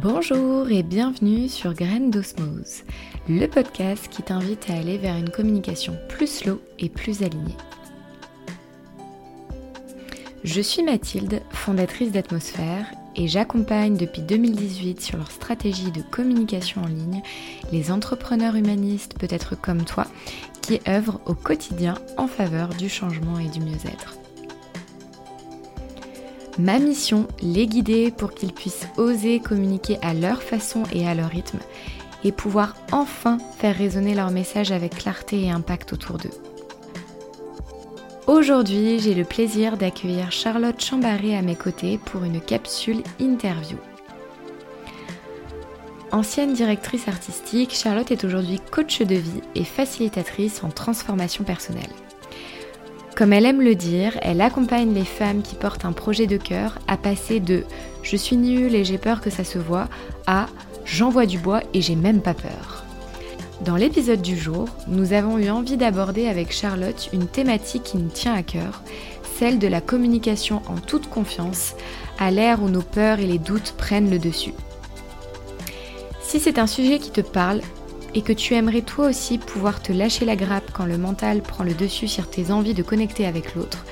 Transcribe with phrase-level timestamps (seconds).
[0.00, 2.84] Bonjour et bienvenue sur Graines d'Osmose,
[3.28, 7.56] le podcast qui t'invite à aller vers une communication plus slow et plus alignée.
[10.44, 12.86] Je suis Mathilde, fondatrice d'Atmosphère,
[13.16, 17.22] et j'accompagne depuis 2018 sur leur stratégie de communication en ligne
[17.72, 20.06] les entrepreneurs humanistes, peut-être comme toi,
[20.62, 24.16] qui œuvrent au quotidien en faveur du changement et du mieux-être.
[26.58, 31.30] Ma mission, les guider pour qu'ils puissent oser communiquer à leur façon et à leur
[31.30, 31.60] rythme
[32.24, 36.34] et pouvoir enfin faire résonner leur message avec clarté et impact autour d'eux.
[38.26, 43.78] Aujourd'hui, j'ai le plaisir d'accueillir Charlotte Chambaré à mes côtés pour une capsule interview.
[46.10, 51.92] Ancienne directrice artistique, Charlotte est aujourd'hui coach de vie et facilitatrice en transformation personnelle.
[53.18, 56.78] Comme elle aime le dire, elle accompagne les femmes qui portent un projet de cœur
[56.86, 57.64] à passer de
[58.04, 59.88] je suis nulle et j'ai peur que ça se voit
[60.28, 60.46] à
[60.84, 62.84] j'envoie du bois et j'ai même pas peur.
[63.64, 68.08] Dans l'épisode du jour, nous avons eu envie d'aborder avec Charlotte une thématique qui nous
[68.08, 68.82] tient à cœur,
[69.36, 71.74] celle de la communication en toute confiance,
[72.20, 74.54] à l'ère où nos peurs et les doutes prennent le dessus.
[76.22, 77.62] Si c'est un sujet qui te parle,
[78.18, 81.62] et que tu aimerais toi aussi pouvoir te lâcher la grappe quand le mental prend
[81.62, 83.84] le dessus sur tes envies de connecter avec l'autre,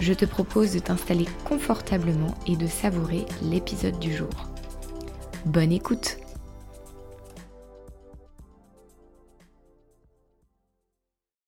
[0.00, 4.30] je te propose de t'installer confortablement et de savourer l'épisode du jour.
[5.44, 6.16] Bonne écoute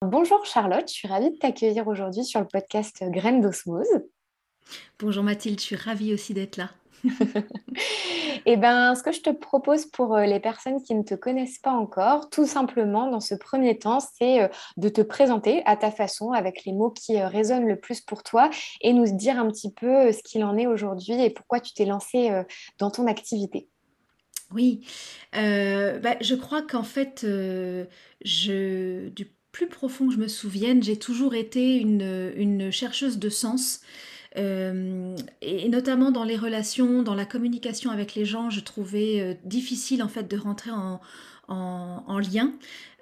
[0.05, 4.03] Bonjour Charlotte, je suis ravie de t'accueillir aujourd'hui sur le podcast Graines d'Osmose.
[4.99, 6.69] Bonjour Mathilde, je suis ravie aussi d'être là.
[8.47, 11.59] Eh bien, ce que je te propose pour euh, les personnes qui ne te connaissent
[11.59, 15.91] pas encore, tout simplement, dans ce premier temps, c'est euh, de te présenter à ta
[15.91, 19.49] façon, avec les mots qui euh, résonnent le plus pour toi, et nous dire un
[19.51, 22.31] petit peu ce qu'il en est aujourd'hui et pourquoi tu t'es lancé
[22.79, 23.69] dans ton activité.
[24.53, 24.87] Oui,
[25.33, 27.89] bah, je crois qu'en fait, du
[29.53, 33.81] plus profond que je me souvienne, j'ai toujours été une chercheuse de sens.
[34.37, 39.35] Euh, et notamment dans les relations, dans la communication avec les gens, je trouvais euh,
[39.45, 41.01] difficile en fait de rentrer en,
[41.49, 42.53] en lien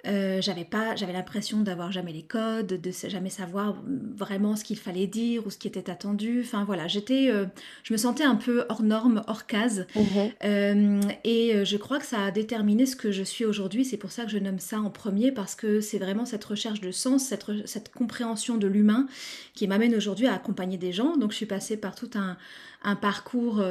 [0.08, 3.76] euh, j'avais pas, j'avais l'impression d'avoir jamais les codes, de jamais savoir
[4.16, 6.42] vraiment ce qu'il fallait dire ou ce qui était attendu.
[6.44, 7.44] Enfin voilà, j'étais, euh,
[7.82, 9.86] je me sentais un peu hors norme, hors case.
[9.94, 10.04] Mhm.
[10.44, 13.84] Euh, et je crois que ça a déterminé ce que je suis aujourd'hui.
[13.84, 16.80] C'est pour ça que je nomme ça en premier parce que c'est vraiment cette recherche
[16.80, 19.06] de sens, cette, cette compréhension de l'humain
[19.54, 21.16] qui m'amène aujourd'hui à accompagner des gens.
[21.16, 22.36] Donc je suis passée par tout un,
[22.82, 23.62] un parcours,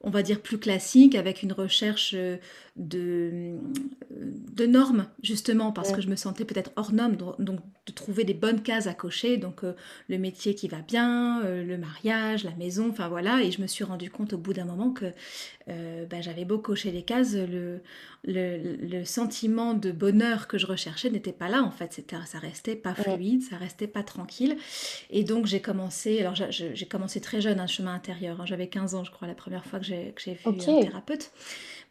[0.00, 2.14] on va dire, plus classique avec une recherche
[2.76, 3.56] de,
[4.10, 8.34] de normes justement parce que je me sentais peut-être hors norme, donc de trouver des
[8.34, 9.74] bonnes cases à cocher, donc euh,
[10.08, 13.66] le métier qui va bien, euh, le mariage, la maison, enfin voilà, et je me
[13.66, 15.06] suis rendu compte au bout d'un moment que
[15.68, 17.80] euh, bah, j'avais beau cocher les cases, le,
[18.24, 22.76] le, sentiment de bonheur que je recherchais n'était pas là en fait, c'était, ça restait
[22.76, 24.56] pas fluide, ça restait pas tranquille,
[25.10, 28.46] et donc j'ai commencé, alors j'ai commencé très jeune un chemin intérieur, hein.
[28.46, 31.30] j'avais 15 ans je crois la première fois que j'ai, vu un thérapeute.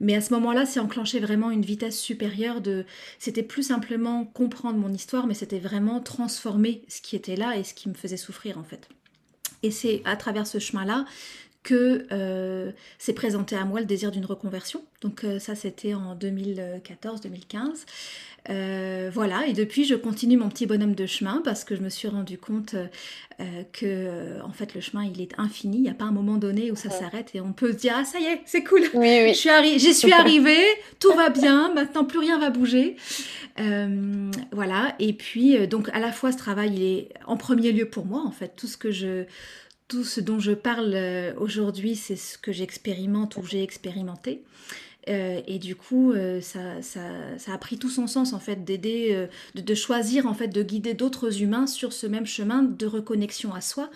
[0.01, 2.85] Mais à ce moment-là, c'est enclenché vraiment une vitesse supérieure de.
[3.17, 7.63] C'était plus simplement comprendre mon histoire, mais c'était vraiment transformer ce qui était là et
[7.63, 8.89] ce qui me faisait souffrir en fait.
[9.63, 11.05] Et c'est à travers ce chemin-là
[11.65, 14.83] que euh, s'est présenté à moi le désir d'une reconversion.
[15.01, 17.85] Donc euh, ça, c'était en 2014-2015.
[18.47, 21.89] Euh, voilà, et depuis, je continue mon petit bonhomme de chemin parce que je me
[21.89, 22.75] suis rendu compte
[23.73, 25.77] que, en fait, le chemin, il est infini.
[25.77, 27.95] Il n'y a pas un moment donné où ça s'arrête et on peut se dire,
[27.97, 28.83] ah, ça y est, c'est cool.
[28.93, 30.63] Oui, J'y suis, suis arrivée,
[30.99, 32.97] tout va bien, maintenant plus rien va bouger.
[33.57, 38.05] voilà, et puis, donc, à la fois, ce travail, il est en premier lieu pour
[38.05, 39.25] moi, en fait, tout ce que je
[39.87, 44.43] tout ce dont je parle euh, aujourd'hui, c'est ce que j'expérimente ou j'ai expérimenté.
[45.07, 46.79] Euh, et du coup, euh, ça,
[47.47, 51.43] a pris tout son sens en fait d'aider, de, choisir en fait de guider d'autres
[51.43, 53.91] humains sur ce même chemin de reconnexion à soi.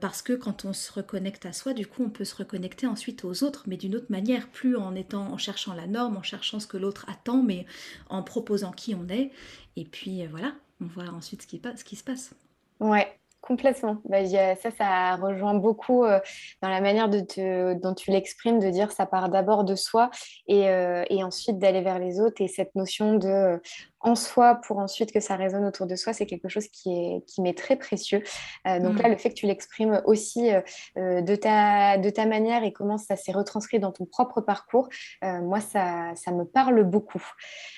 [0.00, 3.24] parce que quand on se reconnecte à soi, du coup, on peut se reconnecter ensuite
[3.24, 6.76] aux autres, mais d'une autre manière, plus en cherchant la norme, en cherchant ce que
[6.76, 7.66] l'autre attend, mais
[8.08, 9.30] en proposant qui on est.
[9.76, 12.32] Et puis voilà, on voit ensuite ce qui, ce qui se passe.
[12.80, 13.96] Ouais, Complètement.
[14.04, 16.20] Bah, ça, ça rejoint beaucoup euh,
[16.62, 20.10] dans la manière dont tu l'exprimes, de dire ça part d'abord de soi
[20.46, 22.42] et, euh, et ensuite d'aller vers les autres.
[22.42, 23.60] Et cette notion de
[24.00, 27.24] en soi pour ensuite que ça résonne autour de soi, c'est quelque chose qui est
[27.26, 28.22] qui m'est très précieux.
[28.66, 29.12] Euh, donc là, mm.
[29.12, 30.60] le fait que tu l'exprimes aussi euh,
[30.96, 34.88] euh, de, ta, de ta manière et comment ça s'est retranscrit dans ton propre parcours,
[35.22, 37.22] moi, ça, ça me parle beaucoup.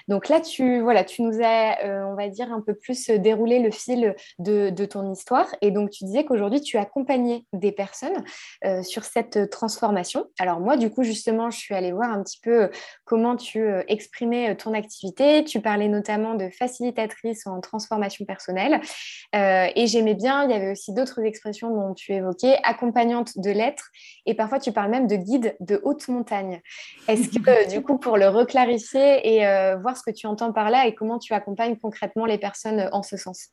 [0.09, 3.71] Donc là, tu, voilà, tu nous as, on va dire, un peu plus déroulé le
[3.71, 5.47] fil de, de ton histoire.
[5.61, 8.25] Et donc, tu disais qu'aujourd'hui, tu accompagnais des personnes
[8.83, 10.27] sur cette transformation.
[10.39, 12.71] Alors moi, du coup, justement, je suis allée voir un petit peu
[13.05, 15.45] comment tu exprimais ton activité.
[15.45, 18.81] Tu parlais notamment de facilitatrice en transformation personnelle.
[19.35, 23.91] et j'aimais bien, il y avait aussi d'autres expressions dont tu évoquais, accompagnante de lettres,
[24.27, 26.61] et parfois tu parles même de guide de haute montagne.
[27.09, 30.71] Est-ce que, du coup, pour le reclarifier et euh, voir ce que tu entends par
[30.71, 33.49] là et comment tu accompagnes concrètement les personnes en ce sens?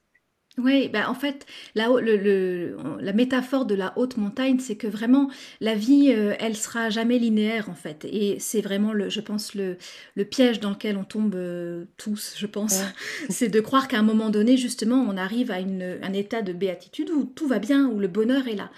[0.63, 1.45] Oui, bah en fait,
[1.75, 5.29] la, le, la métaphore de la haute montagne, c'est que vraiment,
[5.61, 8.05] la vie, euh, elle sera jamais linéaire, en fait.
[8.05, 9.77] Et c'est vraiment, le, je pense, le,
[10.15, 12.81] le, piège dans lequel on tombe euh, tous, je pense.
[13.29, 16.53] c'est de croire qu'à un moment donné, justement, on arrive à une, un état de
[16.53, 18.69] béatitude où tout va bien, où le bonheur est là.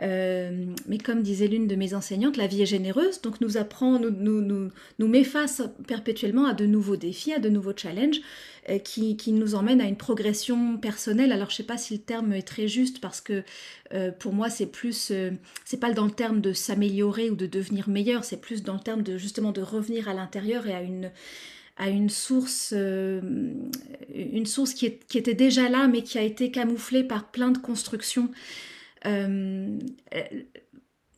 [0.00, 3.98] Euh, mais comme disait l'une de mes enseignantes, la vie est généreuse, donc nous apprend,
[3.98, 8.20] nous, nous, nous, nous met face perpétuellement à de nouveaux défis, à de nouveaux challenges
[8.70, 11.30] euh, qui, qui, nous emmènent à une progression personnelle.
[11.30, 13.42] Alors je ne sais pas si le terme est très juste parce que
[13.92, 15.12] euh, pour moi c'est plus,
[15.64, 18.80] c'est pas dans le terme de s'améliorer ou de devenir meilleur, c'est plus dans le
[18.80, 21.10] terme de justement de revenir à l'intérieur et à une
[21.78, 27.30] à une source, une source qui, était déjà là, mais qui a été camouflée par
[27.30, 28.28] plein de constructions
[29.06, 29.78] euh,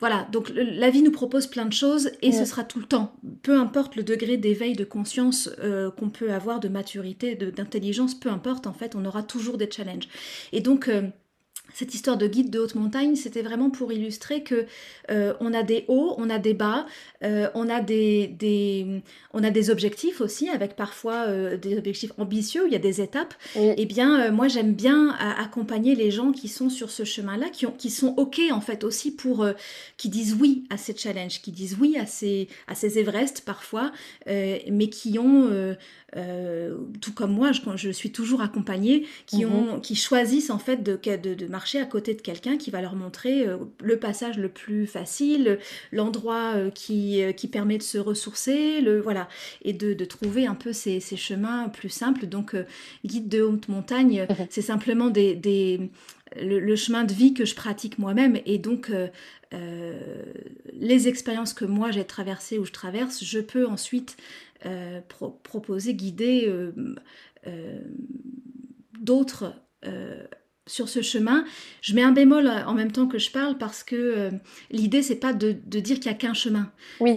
[0.00, 3.16] voilà, donc la vie nous propose plein de choses et ce sera tout le temps.
[3.42, 8.28] Peu importe le degré d'éveil de conscience euh, qu'on peut avoir, de maturité, d'intelligence, peu
[8.28, 10.08] importe, en fait, on aura toujours des challenges.
[10.52, 11.08] Et donc, euh,
[11.72, 14.66] cette histoire de guide de haute montagne, c'était vraiment pour illustrer que
[15.11, 16.87] euh, on a des hauts, on a des bas,
[17.22, 19.02] euh, on a des, des,
[19.32, 23.00] on a des objectifs aussi, avec parfois euh, des objectifs ambitieux, il y a des
[23.00, 23.34] étapes.
[23.56, 27.66] Et eh bien, moi, j'aime bien accompagner les gens qui sont sur ce chemin-là, qui,
[27.66, 29.46] ont, qui sont OK, en fait, aussi pour,
[29.96, 33.90] qui disent oui à ces challenges, qui disent oui à ces, à ces Everest parfois,
[34.26, 35.75] mais qui ont
[36.16, 39.55] euh, tout comme moi, je, je suis toujours accompagnée, qui, mhm.
[39.55, 42.94] ont, qui choisissent en fait de, de, marcher à côté de quelqu'un qui va leur
[42.94, 45.58] montrer euh, le passage le plus facile,
[45.93, 49.28] l'endroit euh, qui, qui permet de se ressourcer, le, voilà,
[49.62, 52.26] et de, de trouver un peu ces, ces, chemins plus simples.
[52.26, 52.56] Donc,
[53.05, 54.46] guide de haute montagne, mhm.
[54.50, 55.90] c'est simplement des, des
[56.40, 58.90] le, chemin de vie que je pratique moi-même et donc
[60.72, 64.16] les expériences que moi j'ai traversées ou je traverse, je peux ensuite
[64.66, 65.00] euh,
[65.43, 66.72] proposer, guider euh,
[67.46, 67.81] euh,
[68.99, 69.55] d'autres
[70.66, 71.44] sur ce chemin.
[71.82, 74.31] Je mets un bémol en même temps que je parle parce que
[74.70, 76.72] l'idée c'est pas de, dire qu'il y a qu'un chemin.
[77.00, 77.14] Oui.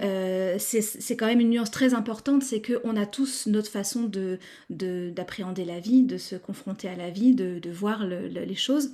[0.60, 4.38] c'est quand même une nuance très importante, c'est qu'on a tous notre façon de
[4.70, 8.92] d'appréhender la vie, de se confronter à la vie, de, voir les choses.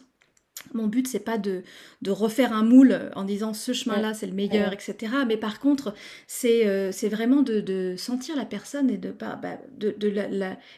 [0.73, 1.63] Mon but, c'est pas de,
[2.01, 5.13] de, refaire un moule en disant ce chemin-là, c'est le meilleur, etc.
[5.27, 5.93] Mais par contre,
[6.27, 9.39] c'est euh, vraiment de, de, sentir la personne et de, bah,
[9.77, 10.13] de, de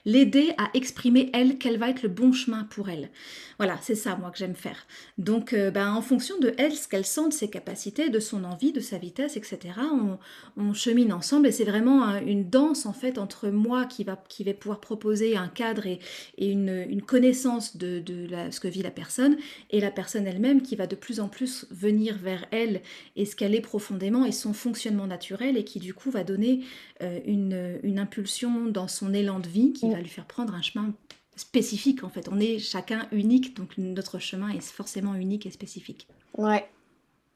[0.05, 3.09] l'aider à exprimer, elle, quel va être le bon chemin pour elle.
[3.57, 4.85] Voilà, c'est ça, moi, que j'aime faire.
[5.17, 8.43] Donc, euh, bah, en fonction de elle, ce qu'elle sent, de ses capacités, de son
[8.43, 10.17] envie, de sa vitesse, etc., on,
[10.57, 11.47] on chemine ensemble.
[11.47, 15.37] Et c'est vraiment une danse, en fait, entre moi qui va, qui va pouvoir proposer
[15.37, 15.99] un cadre et,
[16.37, 19.37] et une, une, connaissance de, de la, ce que vit la personne
[19.69, 22.81] et la personne elle-même qui va de plus en plus venir vers elle
[23.15, 26.61] et ce qu'elle est profondément et son fonctionnement naturel et qui du coup va donner
[27.01, 29.91] euh, une, une, impulsion dans son élan de vie qui mm.
[29.91, 30.93] va lui faire prendre un chemin
[31.35, 32.29] spécifique en fait.
[32.31, 36.07] On est chacun unique, donc notre chemin est forcément unique et spécifique.
[36.37, 36.65] Ouais.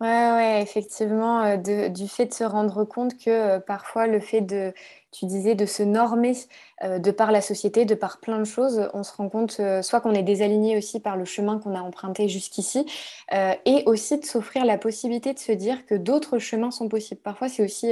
[0.01, 4.21] Ouais, ouais, effectivement, euh, de, du fait de se rendre compte que euh, parfois le
[4.21, 4.73] fait de,
[5.11, 6.35] tu disais, de se normer
[6.83, 9.81] euh, de par la société, de par plein de choses, on se rend compte euh,
[9.81, 12.85] soit qu'on est désaligné aussi par le chemin qu'on a emprunté jusqu'ici,
[13.33, 17.21] euh, et aussi de s'offrir la possibilité de se dire que d'autres chemins sont possibles.
[17.21, 17.91] Parfois, c'est aussi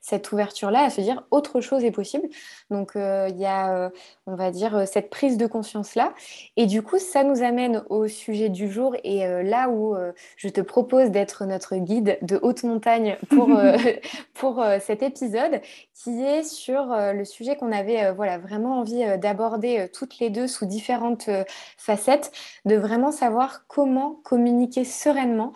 [0.00, 2.28] cette ouverture-là à se dire autre chose est possible.
[2.70, 3.90] Donc, il y a,
[4.26, 6.14] on va dire, cette prise de conscience-là.
[6.56, 9.96] Et du coup, ça nous amène au sujet du jour et là où
[10.36, 13.48] je te propose d'être notre guide de haute montagne pour,
[14.34, 15.60] pour cet épisode,
[15.94, 20.30] qui est sur le sujet qu'on avait voilà, vraiment envie euh, d'aborder euh, toutes les
[20.30, 21.44] deux sous différentes euh,
[21.76, 22.32] facettes,
[22.64, 25.52] de vraiment savoir comment communiquer sereinement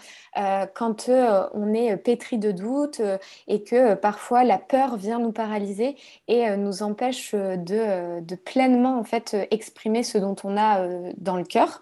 [0.75, 3.03] quand on est pétri de doutes
[3.49, 9.05] et que parfois la peur vient nous paralyser et nous empêche de, de, pleinement en
[9.05, 10.87] fait exprimer ce dont on a
[11.19, 11.81] dans le cœur.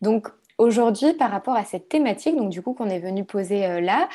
[0.00, 0.28] Donc
[0.58, 4.08] aujourd'hui, par rapport à cette thématique, donc du coup qu'on est venu poser euh, là,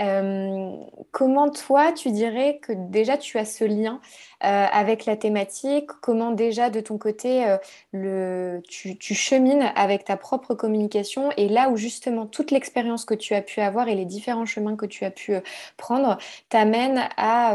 [0.00, 0.76] euh,
[1.12, 4.00] comment toi, tu dirais que déjà tu as ce lien
[4.42, 5.90] euh, avec la thématique?
[6.02, 7.56] Comment déjà de ton côté
[7.92, 11.30] le, tu, chemines avec ta propre communication?
[11.36, 14.76] Et là où justement toute l'expérience que tu as pu avoir et les différents chemins
[14.76, 15.34] que tu as pu
[15.76, 17.54] prendre t'amènent à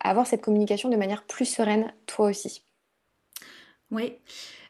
[0.00, 2.62] avoir cette communication de manière plus sereine toi aussi?
[3.90, 4.18] Oui.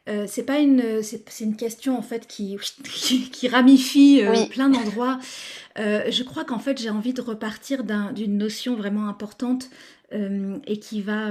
[0.08, 2.56] Euh, c'est pas une, c'est, une question en fait qui,
[3.30, 5.18] qui, ramifie euh, plein d'endroits.
[5.78, 9.70] Euh, je crois qu'en fait j'ai envie de repartir d'une notion vraiment importante
[10.10, 11.28] et qui va,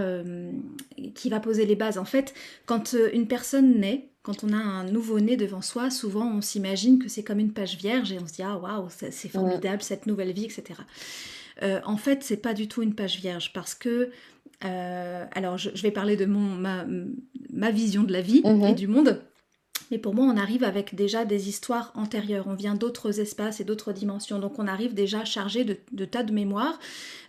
[1.16, 1.98] qui va poser les bases.
[1.98, 2.36] En fait,
[2.68, 7.10] quand une personne naît, quand on a un nouveau-né devant soi, souvent on s'imagine que
[7.10, 10.32] c'est comme une page vierge et on se dit ah waouh c'est formidable cette nouvelle
[10.32, 10.80] vie, etc.
[11.86, 14.12] en fait, c'est pas du tout une page vierge parce que
[14.66, 16.86] euh, alors, je, vais parler de mon, ma,
[17.52, 18.76] ma vision de la vie et mhm.
[18.76, 19.22] du monde.
[19.92, 22.46] Mais pour moi, on arrive avec déjà des histoires antérieures.
[22.48, 24.40] On vient d'autres espaces et d'autres dimensions.
[24.40, 26.80] Donc, on arrive déjà chargé de, tas de mémoires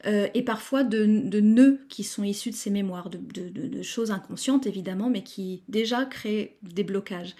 [0.07, 5.09] euh, et parfois de, nœuds qui sont issus de ces mémoires, de, choses inconscientes évidemment,
[5.09, 7.35] mais qui déjà créent des blocages.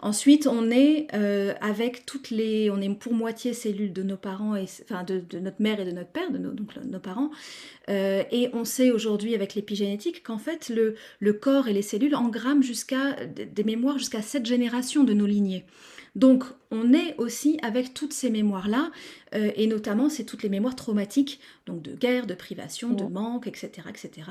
[0.00, 2.70] Ensuite, on est euh, avec toutes les.
[2.70, 5.92] On est pour moitié cellules de nos parents, et, enfin de, notre mère et de
[5.92, 7.30] notre père, de nos, donc nos parents.
[7.88, 12.14] Euh, et on sait aujourd'hui avec l'épigénétique qu'en fait le, le, corps et les cellules
[12.14, 15.64] engramment jusqu'à des mémoires jusqu'à cette de nos lignées.
[16.14, 18.90] Donc on est aussi avec toutes ces mémoires-là,
[19.34, 23.46] euh, et notamment c'est toutes les mémoires traumatiques, donc de guerre, de privation, de manque,
[23.46, 23.70] etc.
[23.88, 24.30] etc.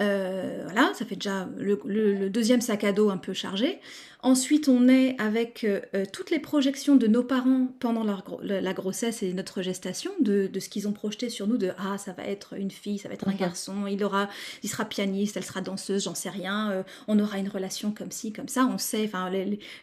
[0.00, 3.80] Euh, voilà, ça fait déjà le, deuxième sac à dos un peu chargé.
[4.22, 8.04] Ensuite, on est avec euh, euh, toutes les projections de nos parents pendant
[8.40, 12.12] la grossesse et notre gestation, de, ce qu'ils ont projeté sur nous, de ah ça
[12.12, 14.30] va être une fille, ça va être un garçon, il aura,
[14.62, 18.32] il sera pianiste, elle sera danseuse, j'en sais rien, on aura une relation comme ci,
[18.32, 18.66] comme ça.
[18.66, 19.30] On sait, enfin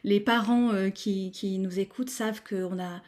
[0.04, 3.02] les, parents qui, qui, nous écoutent savent qu'on a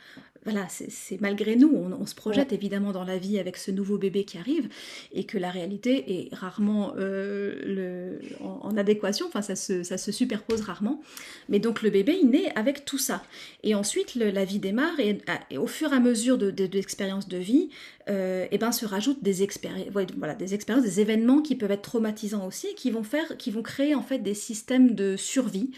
[0.43, 4.25] voilà, c'est malgré nous, on, se projette évidemment dans la vie avec ce nouveau bébé
[4.25, 4.67] qui arrive
[5.13, 10.11] et que la réalité est rarement euh, le, en, adéquation, enfin ça se, ça se,
[10.11, 11.01] superpose rarement.
[11.47, 13.23] Mais donc le bébé, il naît avec tout ça.
[13.63, 17.69] Et ensuite, la vie démarre et, au fur et à mesure de, l'expérience de, vie,
[18.09, 19.47] euh, et ben, se rajoutent des,
[19.91, 23.61] voilà, des expériences, des événements qui peuvent être traumatisants aussi, qui vont, faire, qui vont
[23.61, 25.71] créer en fait des systèmes de survie.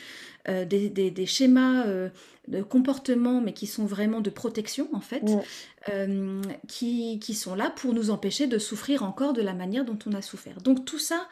[0.48, 2.10] Euh, des, des, schémas euh,
[2.48, 5.24] de comportement, mais qui sont vraiment de protection en fait,
[5.90, 9.98] euh, qui, qui, sont là pour nous empêcher de souffrir encore de la manière dont
[10.06, 10.62] on a souffert.
[10.62, 11.28] Donc tout ça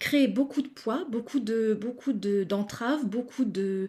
[0.00, 3.88] crée beaucoup de poids, beaucoup de beaucoup d'entraves, beaucoup de,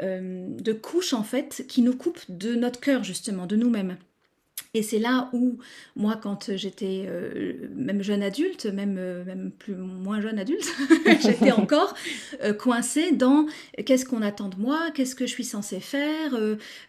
[0.00, 3.98] de couches en fait qui nous coupent de notre cœur justement, de nous-mêmes.
[4.76, 5.58] Et c'est là où,
[5.94, 10.68] moi, quand j'étais euh, même jeune adulte, même, euh, même plus moins jeune adulte,
[11.22, 11.94] j'étais encore
[12.42, 13.46] euh, coincée dans
[13.86, 16.36] qu'est-ce qu'on attend de moi, qu'est-ce que je suis censée faire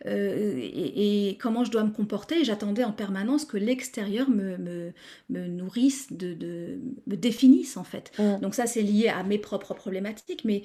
[0.06, 2.44] et, comment je dois me comporter.
[2.44, 4.92] j'attendais en permanence que l'extérieur me, me,
[5.30, 8.12] me, nourrisse, de, de, me définisse en fait.
[8.18, 8.39] Mm.
[8.42, 10.63] Donc ça, c'est lié à mes propres problématiques, mais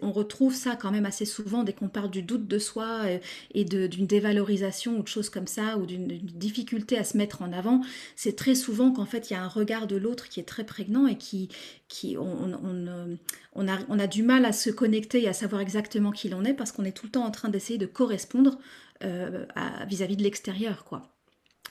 [0.00, 3.02] on retrouve ça quand même assez souvent dès qu'on parle du doute de soi
[3.52, 6.61] et d'une dévalorisation ou de choses comme ça, ou d'une difficulté
[6.96, 7.80] à se mettre en avant,
[8.16, 10.64] c'est très souvent qu'en fait il y a un regard de l'autre qui est très
[10.64, 11.48] prégnant et qui,
[11.88, 16.54] qui on, a, du mal à se connecter et à savoir exactement qui l'on est
[16.54, 18.58] parce qu'on est tout le temps en train d'essayer de correspondre
[19.04, 19.44] euh,
[19.88, 21.11] vis-à-dire -vis de l'extérieur, quoi.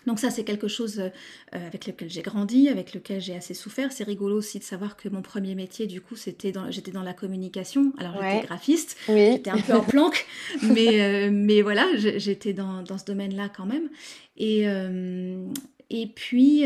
[0.08, 1.10] Donc ça, c'est quelque chose euh,
[1.54, 3.92] avec lequel j'ai grandi, avec lequel j'ai assez souffert.
[3.92, 7.04] C'est rigolo aussi de savoir que mon premier métier, du coup, c'était dans, j'étais dans
[7.04, 7.94] la communication.
[7.98, 10.26] Alors j'étais graphiste, j'étais un peu en planque,
[10.64, 13.90] mais, euh, mais voilà, j'étais dans, dans, ce domaine-là quand même.
[14.38, 15.46] Et, euh,
[15.90, 16.64] et puis,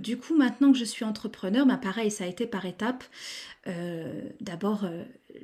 [0.00, 3.04] du coup, maintenant que je suis entrepreneur, bah, pareil, ça a été par étapes.
[4.40, 4.84] D'abord,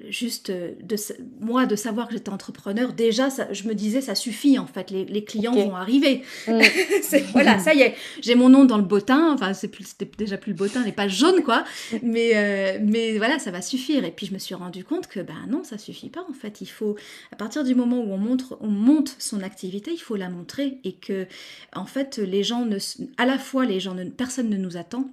[0.09, 0.97] juste de
[1.41, 4.91] moi de savoir que j'étais entrepreneur déjà ça, je me disais ça suffit en fait.
[4.91, 6.23] Les, clients vont arriver.
[6.47, 6.61] Mm.
[7.33, 7.95] voilà ça y est.
[8.21, 9.33] J'ai mon nom dans le bottin.
[9.33, 11.65] Enfin c'est plus c'était déjà plus le bottin les pages jaunes quoi.
[12.03, 14.05] Mais euh, mais voilà ça va suffire.
[14.05, 16.61] Et puis je me suis rendu compte que ben non ça suffit pas en fait.
[16.61, 16.97] Il faut
[17.33, 20.79] à partir du moment où on montre on monte son activité il faut la montrer.
[20.85, 21.27] Et que
[21.75, 22.79] en fait les gens ne
[23.17, 25.11] à la fois les gens ne, personne ne nous attend.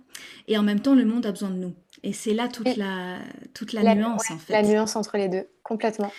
[0.47, 3.19] Et en même temps le monde a besoin de nous et c'est là toute la,
[3.53, 4.53] toute la, nuance, en fait.
[4.53, 6.11] La nuance entre les deux, complètement.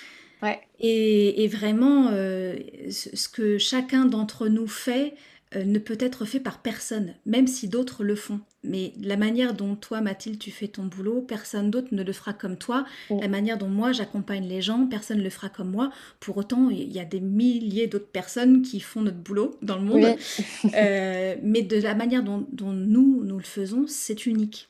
[0.42, 0.60] Ouais.
[0.80, 2.58] Et, vraiment, euh,
[2.90, 5.14] ce que chacun d'entre nous fait
[5.54, 8.40] euh, ne peut être fait par personne, même si d'autres le font.
[8.64, 12.33] Mais la manière dont toi, Mathilde, tu fais ton boulot, personne d'autre ne le fera
[12.33, 12.85] comme toi.
[13.11, 15.90] La manière dont moi, j'accompagne les gens, personne ne le fera comme moi.
[16.21, 19.85] Pour autant, il y a des milliers d'autres personnes qui font notre boulot dans le
[19.85, 20.04] monde.
[20.75, 24.68] Euh, mais de la manière dont, dont nous, nous le faisons, c'est unique.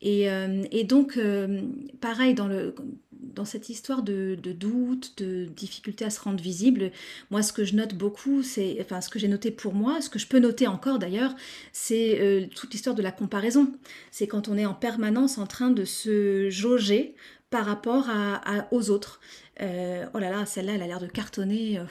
[0.00, 1.62] Et, euh, et donc, euh,
[2.00, 2.74] pareil, dans le,
[3.34, 6.90] dans cette histoire de, doute, de difficulté à se rendre visible,
[7.30, 10.10] moi ce que je note beaucoup, c'est, enfin ce que j'ai noté pour moi, ce
[10.10, 11.34] que je peux noter encore d'ailleurs,
[11.72, 13.72] c'est toute l'histoire de la comparaison.
[14.10, 17.14] C'est quand on est en permanence en train de se jauger
[17.48, 19.20] par rapport à, aux autres.
[19.60, 21.78] Euh, oh là là, celle-là, elle a l'air de cartonner.
[21.78, 21.84] Euh,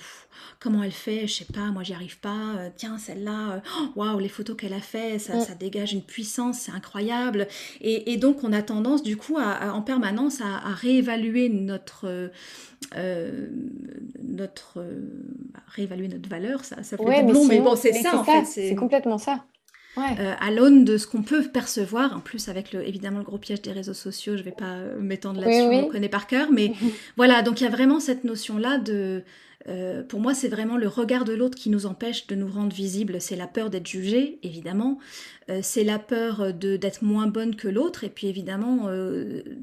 [0.60, 2.55] comment elle fait Je sais pas, moi j'y arrive pas.
[2.57, 3.63] Euh, tiens, celle-là,
[3.95, 5.41] waouh, les photos qu'elle a fait, ça, mm.
[5.41, 7.48] ça, dégage une puissance, c'est incroyable.
[7.81, 12.29] Et, donc on a tendance du coup à, en permanence à, réévaluer notre
[14.24, 14.83] notre
[15.75, 16.65] réévaluer notre valeur.
[16.65, 18.45] Ça, ça fait ouais, mais, mais bon, c'est ça en fait.
[18.45, 19.43] C'est complètement ça.
[19.98, 22.15] Euh, à l'aune de ce qu'on peut percevoir.
[22.15, 24.75] En plus, avec le, évidemment le gros piège des réseaux sociaux, je ne vais pas
[24.75, 26.48] euh, m'étendre là-dessus, on le connaît par cœur.
[26.51, 26.74] Mais
[27.17, 29.24] voilà, donc il y a vraiment cette notion-là de...
[29.67, 32.73] Euh, pour moi, c'est vraiment le regard de l'autre qui nous empêche de nous rendre
[32.73, 33.21] visibles.
[33.21, 34.99] C'est la peur d'être jugé, évidemment.
[35.61, 38.03] c'est la peur d'être moins bonne que l'autre.
[38.03, 38.89] Et puis, évidemment,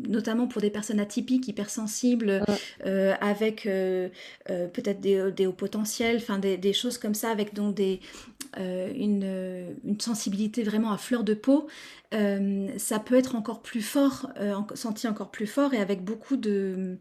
[0.07, 2.43] notamment pour des personnes atypiques, hypersensibles,
[2.85, 8.01] avec peut-être des, hauts potentiels, enfin des, des, choses comme ça, avec donc des,
[8.57, 11.69] euh, une, une, sensibilité vraiment à fleur de peau,
[12.15, 16.37] euh, ça peut être encore plus fort, euh, senti encore plus fort et avec beaucoup
[16.37, 16.97] de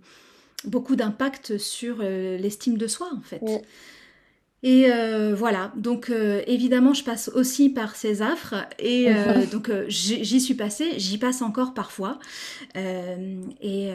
[0.66, 3.42] beaucoup d'impact sur l'estime de soi en fait.
[4.64, 4.88] Et
[5.34, 6.12] voilà, donc
[6.48, 9.08] évidemment, je passe aussi par ces affres et
[9.52, 12.20] donc j'y suis passée, j'y passe encore parfois.
[12.76, 13.92] et,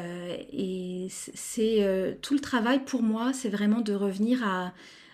[0.52, 4.72] et c'est tout le travail pour moi, c'est vraiment de revenir à,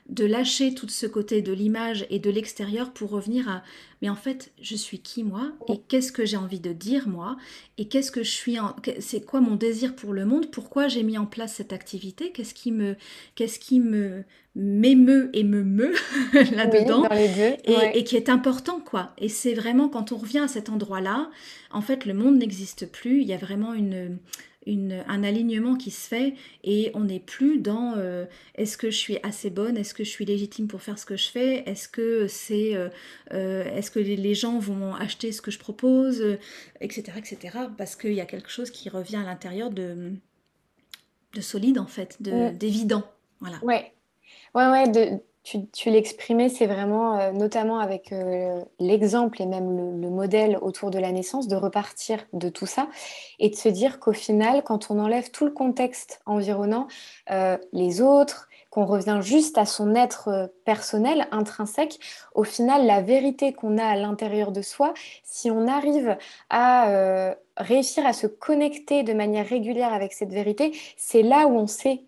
[0.09, 3.63] de lâcher tout ce côté de l'image et de l'extérieur pour revenir à
[4.01, 5.53] mais en fait je suis qui moi?
[5.69, 7.37] Et qu'est-ce que j'ai envie de dire moi?
[7.77, 8.75] Et qu'est-ce que je suis en...
[9.01, 10.51] c'est quoi mon désir pour le monde?
[10.51, 12.33] Pourquoi j'ai mis en place cette activité?
[12.33, 12.97] Qu'est-ce qui me
[13.35, 14.25] qu'est-ce qui me
[14.55, 15.95] m'émeut et me meut
[16.53, 17.07] là-dedans?
[17.11, 19.13] et, et, qui est important quoi.
[19.19, 21.31] Et c'est vraiment quand on revient à cet endroit là
[21.71, 23.21] en fait le monde n'existe plus.
[23.21, 24.19] Il y a vraiment une
[24.69, 26.35] un alignement qui se fait
[26.65, 30.11] et on n'est plus dans euh, est-ce que je suis assez bonne, est-ce que je
[30.11, 32.89] suis légitime pour faire ce que je fais, est-ce que c'est euh,
[33.33, 36.23] euh, est-ce que les gens vont acheter ce que je propose,
[36.81, 37.13] etc.
[37.19, 37.59] etc.
[37.77, 40.13] parce qu'il y a quelque chose qui revient à l'intérieur de,
[41.35, 43.05] de solide en fait, d'évident.
[43.41, 43.59] Voilà.
[43.63, 43.93] Ouais.
[44.55, 45.21] Ouais, ouais, de,
[45.73, 50.99] tu, l'exprimais, c'est vraiment, euh, notamment avec euh, l'exemple et même le, modèle autour de
[50.99, 52.89] la naissance, de repartir de tout ça
[53.39, 56.89] et de se dire qu'au final, quand on enlève tout le contexte environnant,
[57.31, 61.99] euh, les autres, qu'on revient juste à son être personnel, intrinsèque,
[62.35, 64.93] au final, la vérité qu'on a à l'intérieur de soi,
[65.25, 66.19] si on arrive
[66.51, 71.67] à réussir à se connecter de manière régulière avec cette vérité, c'est là où on
[71.67, 72.03] sait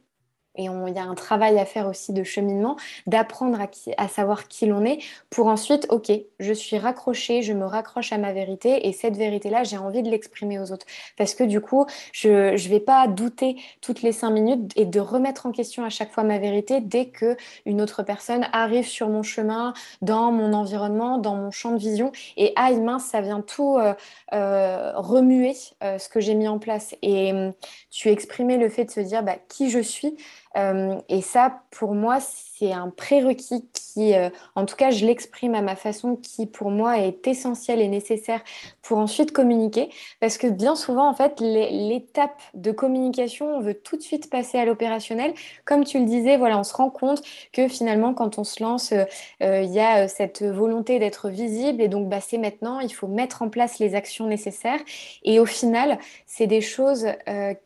[0.56, 3.58] et il y a un travail à faire aussi de cheminement, d'apprendre
[3.96, 4.98] à, savoir qui l'on est
[5.30, 9.64] pour ensuite, ok, je suis raccrochée, je me raccroche à ma vérité et cette vérité-là,
[9.64, 10.86] j'ai envie de l'exprimer aux autres.
[11.16, 15.00] Parce que du coup, je ne vais pas douter toutes les cinq minutes et de
[15.00, 19.08] remettre en question à chaque fois ma vérité dès que une autre personne arrive sur
[19.08, 22.12] mon chemin, dans mon environnement, dans mon champ de vision.
[22.36, 23.94] Et ah mince, ça vient tout euh,
[24.32, 26.94] euh, remuer euh, ce que j'ai mis en place.
[27.02, 27.52] Et hum,
[27.90, 30.16] tu exprimais le fait de se dire bah, qui je suis.
[30.56, 32.18] Euh, et ça, pour moi,
[32.60, 36.70] c'est un prérequis qui, euh, en tout cas, je l'exprime à ma façon, qui pour
[36.70, 38.42] moi est essentiel et nécessaire
[38.82, 39.88] pour ensuite communiquer.
[40.20, 44.58] Parce que bien souvent, en fait, l'étape de communication, on veut tout de suite passer
[44.58, 45.32] à l'opérationnel.
[45.64, 48.92] Comme tu le disais, voilà, on se rend compte que finalement, quand on se lance,
[48.92, 51.80] euh, il y a cette volonté d'être visible.
[51.80, 54.80] Et donc, bah, c'est maintenant, il faut mettre en place les actions nécessaires.
[55.24, 57.06] Et au final, c'est des choses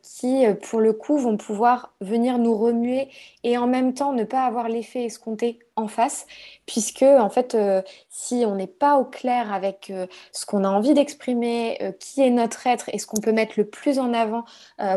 [0.01, 3.09] qui, pour le coup, vont pouvoir venir nous remuer
[3.43, 6.25] et en même temps ne pas avoir l'effet escompté en face,
[6.65, 10.69] puisque en fait, euh, si on n'est pas au clair avec euh, ce qu'on a
[10.69, 14.13] envie d'exprimer, euh, qui est notre être et ce qu'on peut mettre le plus en
[14.13, 14.45] avant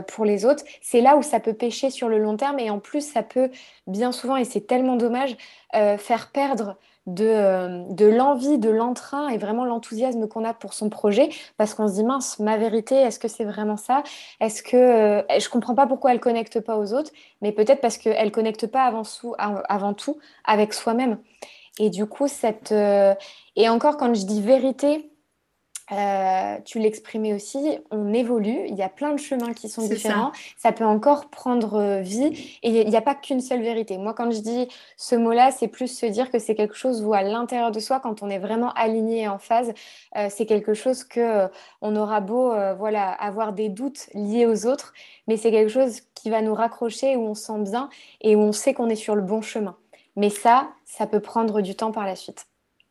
[0.07, 2.79] pour les autres, c'est là où ça peut pêcher sur le long terme et en
[2.79, 3.51] plus, ça peut
[3.87, 5.37] bien souvent, et c'est tellement dommage,
[5.73, 6.77] faire perdre
[7.09, 11.89] euh, de, l'envie, de l'entrain et vraiment l'enthousiasme qu'on a pour son projet parce qu'on
[11.89, 14.03] se dit mince, ma vérité, est-ce que c'est vraiment ça?
[14.41, 17.97] Est-ce que euh, je comprends pas pourquoi elle connecte pas aux autres, mais peut-être parce
[17.97, 21.19] qu'elle connecte pas avant, tout avec soi-même.
[21.79, 23.15] Et du coup, cette euh,
[23.57, 25.11] et encore quand je dis vérité,
[25.93, 30.33] euh, tu l'exprimais aussi, on évolue, il y a plein de chemins qui sont différents,
[30.57, 30.73] ça.
[30.73, 33.97] peut encore prendre euh, vie et il n'y a pas qu'une seule vérité.
[33.97, 37.15] Moi, quand je dis ce mot-là, c'est plus se dire que c'est quelque chose où
[37.15, 39.73] à l'intérieur de soi, quand on est vraiment aligné et en phase,
[40.17, 41.49] euh, c'est quelque chose que
[41.81, 44.93] on aura beau voilà, avoir des doutes liés aux autres,
[45.27, 47.89] mais c'est quelque chose qui va nous raccrocher, où on sent bien
[48.21, 49.77] et où on sait qu'on est sur le bon chemin.
[50.17, 52.47] Mais ça, ça peut prendre du temps par la suite.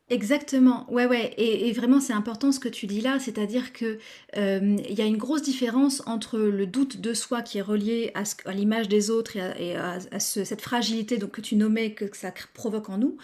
[0.09, 3.97] Exactement, ouais, ouais, et, vraiment c'est important ce que tu dis là, c'est-à-dire que
[4.37, 8.11] euh, il y a une grosse différence entre le doute de soi qui est relié
[8.13, 12.31] à, à l'image des autres et à, cette fragilité donc, que tu nommais, que, ça
[12.53, 13.17] provoque en nous,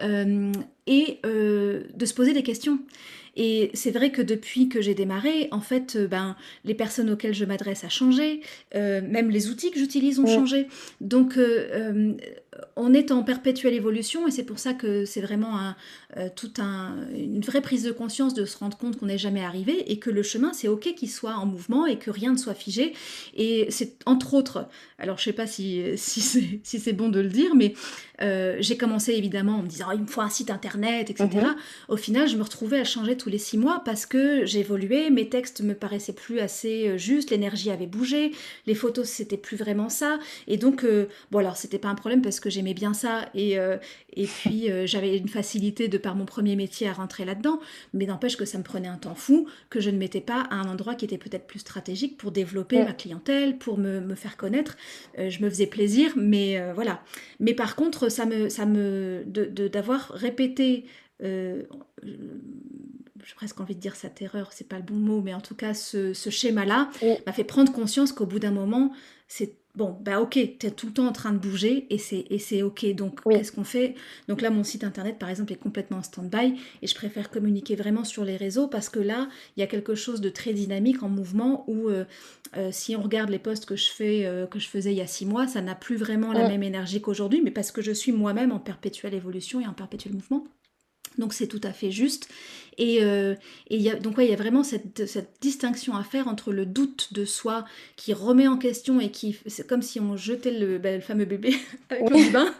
[0.00, 0.50] euh,
[0.86, 2.78] et euh, de se poser des questions.
[3.36, 7.44] Et c'est vrai que depuis que j'ai démarré, en fait, ben, les personnes auxquelles je
[7.44, 8.40] m'adresse a changé,
[8.74, 10.66] euh, même les outils que j'utilise ont changé.
[11.00, 12.12] Donc, euh,
[12.76, 15.76] on est en perpétuelle évolution et c'est pour ça que c'est vraiment un,
[16.36, 19.90] tout un, une vraie prise de conscience de se rendre compte qu'on n'est jamais arrivé
[19.90, 22.54] et que le chemin, c'est OK qu'il soit en mouvement et que rien ne soit
[22.54, 22.94] figé.
[23.34, 27.54] Et c'est entre autres, alors je sais pas si, si c'est bon de le dire,
[27.54, 27.74] mais
[28.22, 31.28] j'ai commencé évidemment en me disant il me faut un site internet, etc.
[31.28, 31.54] Mm-hmm.
[31.88, 35.28] Au final, je me retrouvais à changer tous les six mois parce que j'évoluais, mes
[35.28, 38.32] textes me paraissaient plus assez euh, justes, l'énergie avait bougé,
[38.66, 40.18] les photos c'était plus vraiment ça.
[40.46, 43.58] Et donc, euh, bon alors c'était pas un problème parce que j'aimais bien ça et,
[43.58, 43.76] euh,
[44.14, 47.60] et puis j'avais une facilité de par mon premier métier à rentrer là-dedans,
[47.94, 50.56] mais n'empêche que ça me prenait un temps fou, que je ne mettais pas à
[50.56, 54.36] un endroit qui était peut-être plus stratégique pour développer ma clientèle, pour me, me faire
[54.36, 54.76] connaître.
[55.16, 57.02] je me faisais plaisir, mais voilà.
[57.40, 60.86] Mais par contre, ça me, ça me, d'avoir de, répété
[63.24, 65.54] j'ai presque envie de dire sa terreur, c'est pas le bon mot, mais en tout
[65.54, 66.90] cas, ce, schéma-là
[67.26, 68.92] m'a fait prendre conscience qu'au bout d'un moment,
[69.28, 72.62] c'est bon, bah ok, tu es tout le temps en train de bouger et c'est,
[72.62, 72.94] ok.
[72.94, 73.94] Donc, qu'est-ce qu'on fait?
[74.28, 77.74] Donc là, mon site internet, par exemple, est complètement en stand-by et je préfère communiquer
[77.74, 81.02] vraiment sur les réseaux parce que là, il y a quelque chose de très dynamique
[81.02, 82.04] en mouvement où euh,
[82.56, 85.02] euh, si on regarde les posts que je fais, euh, que je faisais il y
[85.02, 87.92] a six mois, ça n'a plus vraiment la même énergie qu'aujourd'hui, mais parce que je
[87.92, 90.46] suis moi-même en perpétuelle évolution et en perpétuel mouvement.
[91.18, 92.28] Donc c'est tout à fait juste.
[92.78, 93.34] Et, euh,
[93.70, 95.02] y a, donc ouais, il y a vraiment cette,
[95.40, 97.64] distinction à faire entre le doute de soi
[97.96, 99.38] qui remet en question et qui...
[99.46, 101.56] C'est comme si on jetait le, ben, fameux bébé
[101.90, 102.54] avec le bain.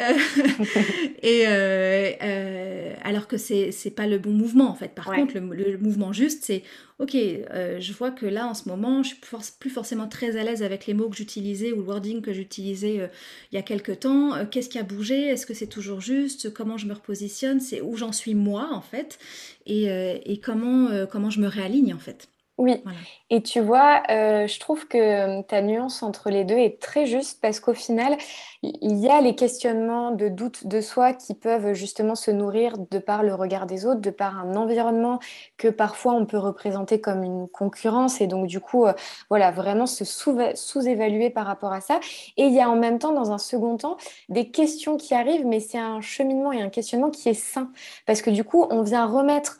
[1.22, 4.94] et euh, euh, alors que c'est pas le bon mouvement en fait.
[4.94, 6.62] Par contre, le, mouvement juste, c'est
[6.98, 9.18] ok, euh, je vois que là en ce moment, je suis
[9.58, 13.10] plus forcément très à l'aise avec les mots que j'utilisais ou le wording que j'utilisais
[13.52, 14.46] il y a quelques temps.
[14.50, 15.26] Qu'est-ce qui a bougé?
[15.26, 16.52] Est-ce que c'est toujours juste?
[16.52, 17.60] Comment je me repositionne?
[17.60, 19.18] C'est où j'en suis moi en fait
[19.66, 19.86] et,
[20.24, 22.28] et comment comment je me réaligne en fait.
[22.60, 22.84] Oui,
[23.30, 27.06] et tu vois, euh, je trouve que euh, ta nuance entre les deux est très
[27.06, 28.18] juste parce qu'au final,
[28.62, 32.98] il y a les questionnements de doute de soi qui peuvent justement se nourrir de
[32.98, 35.20] par le regard des autres, de par un environnement
[35.56, 38.20] que parfois on peut représenter comme une concurrence.
[38.20, 38.92] Et donc du coup, euh,
[39.30, 41.98] voilà, vraiment se sous-évaluer par rapport à ça.
[42.36, 43.96] Et il y a en même temps, dans un second temps,
[44.28, 47.72] des questions qui arrivent, mais c'est un cheminement et un questionnement qui est sain.
[48.04, 49.56] Parce que du coup, on vient remettre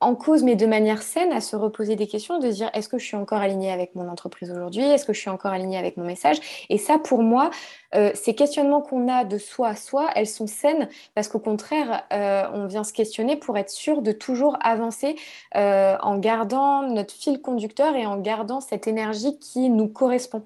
[0.00, 2.98] en cause, mais de manière saine, à se reposer des questions, de dire est-ce que
[2.98, 4.82] je suis encore alignée avec mon entreprise aujourd'hui?
[4.82, 6.38] Est-ce que je suis encore alignée avec mon message?
[6.70, 7.50] Et ça, pour moi,
[7.94, 12.04] euh, ces questionnements qu'on a de soi à soi, elles sont saines parce qu'au contraire,
[12.12, 15.16] euh, on vient se questionner pour être sûr de toujours avancer
[15.56, 20.44] euh, en gardant notre fil conducteur et en gardant cette énergie qui nous correspond.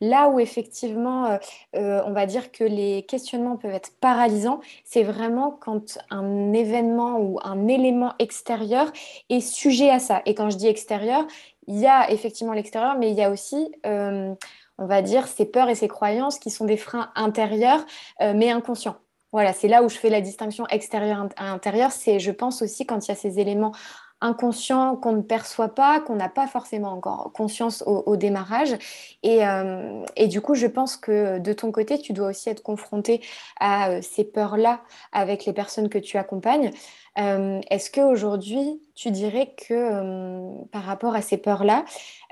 [0.00, 1.36] Là où effectivement, euh,
[1.76, 7.18] euh, on va dire que les questionnements peuvent être paralysants, c'est vraiment quand un événement
[7.18, 8.92] ou un élément extérieur
[9.28, 10.22] est sujet à ça.
[10.24, 11.26] Et quand je dis extérieur,
[11.66, 13.72] il y a effectivement l'extérieur, mais il y a aussi...
[13.86, 14.34] Euh,
[14.82, 17.84] on va dire, ces peurs et ces croyances qui sont des freins intérieurs,
[18.18, 18.96] mais inconscients.
[19.30, 21.92] Voilà, c'est là où je fais la distinction extérieur à intérieur.
[21.92, 23.72] C'est, je pense aussi, quand il y a ces éléments
[24.20, 28.76] inconscient qu'on ne perçoit pas, qu'on n'a pas forcément encore conscience au, démarrage.
[29.24, 33.20] Euh, et, du coup, je pense que de ton côté, tu dois aussi être confronté
[33.58, 34.80] à euh, ces peurs-là
[35.12, 36.70] avec les personnes que tu accompagnes.
[37.18, 41.84] Euh, est-ce qu'aujourd'hui, tu dirais que par rapport à ces peurs-là,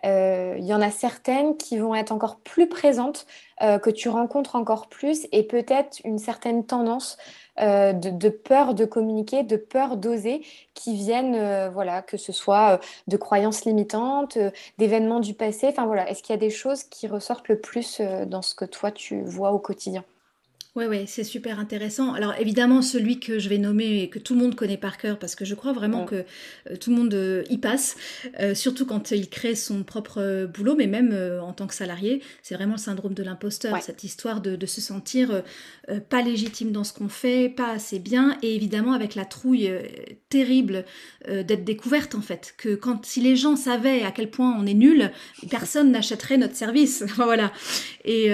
[0.05, 3.27] il y en a certaines qui vont être encore plus présentes,
[3.61, 7.19] que tu rencontres encore plus, et peut-être une certaine tendance
[7.61, 10.43] euh, de, peur de communiquer, de peur d'oser,
[10.75, 14.39] qui viennent, euh, voilà, que ce soit euh, de croyances limitantes,
[14.79, 15.67] d'événements du passé.
[15.69, 18.65] Enfin voilà, est-ce qu'il y a des choses qui ressortent le plus dans ce que
[18.65, 20.05] toi tu vois au quotidien?
[20.79, 22.13] Oui, ouais, c'est super intéressant.
[22.13, 25.19] Alors évidemment, celui que je vais nommer et que tout le monde connaît par cœur,
[25.19, 26.25] parce que je crois vraiment que
[26.71, 27.97] euh, tout le monde euh, y passe,
[28.39, 31.13] euh, surtout quand il crée son propre boulot, mais même
[31.43, 35.43] en tant que salarié, c'est vraiment le syndrome de l'imposteur, cette histoire de, se sentir
[36.11, 39.73] pas légitime dans ce qu'on fait, pas assez bien, et évidemment avec la trouille
[40.29, 40.85] terrible
[41.27, 44.75] d'être découverte en fait, que quand si les gens savaient à quel point on est
[44.75, 45.11] nul,
[45.49, 47.51] personne n'achèterait notre service, voilà.
[48.05, 48.29] Et,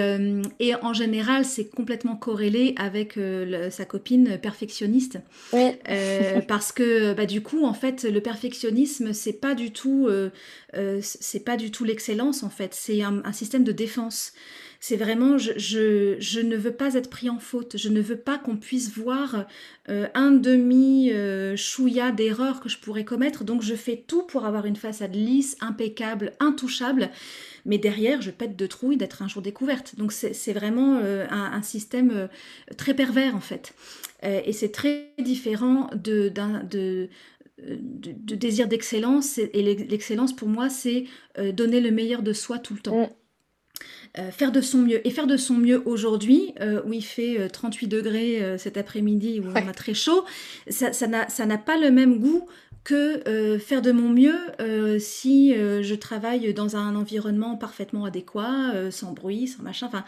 [0.59, 5.19] et en général, c'est complètement corrélé avec euh, sa copine perfectionniste.
[5.53, 10.29] Euh, parce que bah, du coup, en fait, le perfectionnisme, c'est pas du tout, euh,
[11.01, 12.73] c'est pas du tout l'excellence en fait.
[12.73, 14.33] C'est un, système de défense.
[14.87, 17.75] C'est vraiment, je, ne veux pas être pris en faute.
[17.75, 19.47] Je ne veux pas qu'on puisse voir
[19.89, 23.43] euh, un demi euh, chouïa d'erreur que je pourrais commettre.
[23.43, 27.09] Donc je fais tout pour avoir une façade lisse, impeccable, intouchable.
[27.65, 29.95] Mais derrière, je pète de trouille d'être un jour découverte.
[29.97, 32.29] Donc c'est vraiment euh, un, système
[32.77, 33.73] très pervers en fait.
[34.21, 36.31] et c'est très différent de,
[37.57, 39.39] désir d'excellence.
[39.39, 41.05] Et l'excellence pour moi, c'est
[41.53, 43.09] donner le meilleur de soi tout le temps.
[44.17, 45.05] Euh, faire de son mieux.
[45.05, 49.41] Et faire de son mieux aujourd'hui, euh, où il fait 38 euh, degrés cet après-midi,
[49.41, 50.23] où on a très chaud,
[50.69, 52.45] ça n'a pas le même goût
[52.83, 54.37] que faire de mon mieux
[54.99, 59.87] si je travaille dans un environnement parfaitement adéquat, sans bruit, sans machin.
[59.87, 60.05] Enfin,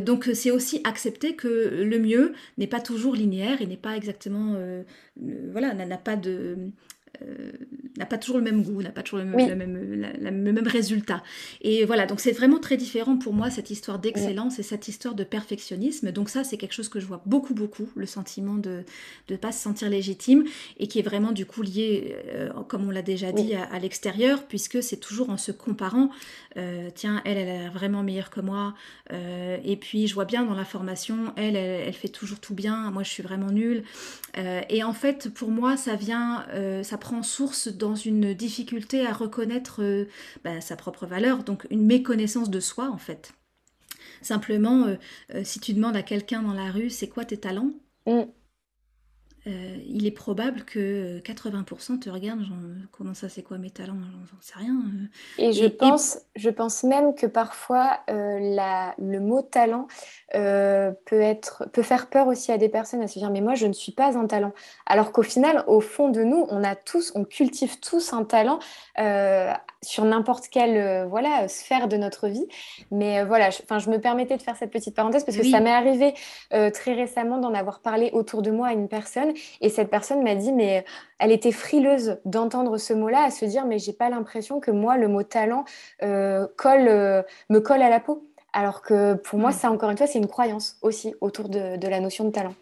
[0.00, 4.56] donc c'est aussi accepter que le mieux n'est pas toujours linéaire et n'est pas exactement,
[5.52, 6.56] voilà, n'a pas de
[7.22, 7.52] euh,
[7.96, 11.22] n'a pas toujours le même goût, n'a pas toujours le, même, même, résultat.
[11.60, 15.14] Et voilà, donc c'est vraiment très différent pour moi cette histoire d'excellence et cette histoire
[15.14, 16.10] de perfectionnisme.
[16.10, 18.82] Donc ça, c'est quelque chose que je vois beaucoup, beaucoup, le sentiment de
[19.30, 20.44] ne pas se sentir légitime
[20.78, 24.42] et qui est vraiment du coup lié, euh, comme on l'a déjà dit, à, l'extérieur,
[24.42, 26.10] puisque c'est toujours en se comparant,
[26.56, 28.74] euh, tiens, elle, elle est vraiment meilleure que moi,
[29.12, 33.02] et puis je vois bien dans la formation, elle, elle, fait toujours tout bien, moi
[33.04, 33.84] je suis vraiment nulle.
[34.36, 36.44] et en fait, pour moi, ça vient,
[36.82, 40.06] ça prend source dans une difficulté à reconnaître euh,
[40.42, 43.34] bah, sa propre valeur, donc une méconnaissance de soi en fait.
[44.22, 44.96] Simplement, euh,
[45.34, 47.72] euh, si tu demandes à quelqu'un dans la rue c'est quoi tes talents,
[48.06, 48.22] mm.
[49.46, 52.56] Euh, il est probable que 80% te regardent, genre,
[52.92, 53.98] comment ça, c'est quoi mes talents
[54.30, 54.74] J'en sais rien.
[54.74, 55.42] Euh.
[55.42, 59.86] Et je, pense, je pense même que parfois, euh, la, le mot talent
[60.32, 63.66] peut, être, peut faire peur aussi à des personnes à se dire, mais moi, je
[63.66, 64.52] ne suis pas un talent.
[64.86, 68.58] Alors qu'au final, au fond de nous, on a tous, on cultive tous un talent
[69.82, 72.48] sur n'importe quelle voilà, sphère de notre vie.
[72.90, 75.70] Mais voilà, je, je me permettais de faire cette petite parenthèse parce que ça m'est
[75.70, 76.14] arrivé
[76.50, 80.34] très récemment d'en avoir parlé autour de moi à une personne et cette personne m'a
[80.34, 80.84] dit, mais
[81.18, 84.96] elle était frileuse d'entendre ce mot-là, à se dire, mais j'ai pas l'impression que moi,
[84.96, 85.64] le mot talent
[86.02, 88.26] euh, colle, euh, me colle à la peau.
[88.52, 89.54] Alors que pour moi, mm.
[89.54, 92.54] ça, encore une fois, c'est une croyance aussi autour de la notion de talent.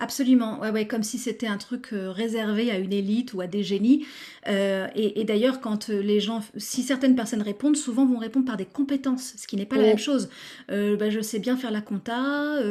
[0.00, 3.46] Absolument, ouais, ouais, comme si c'était un truc euh, réservé à une élite ou à
[3.46, 4.06] des génies.
[4.48, 8.56] Euh, et, d'ailleurs, quand euh, les gens, si certaines personnes répondent, souvent vont répondre par
[8.56, 10.30] des compétences, ce qui n'est pas la même chose.
[10.68, 12.62] Bah, je sais bien faire la compta,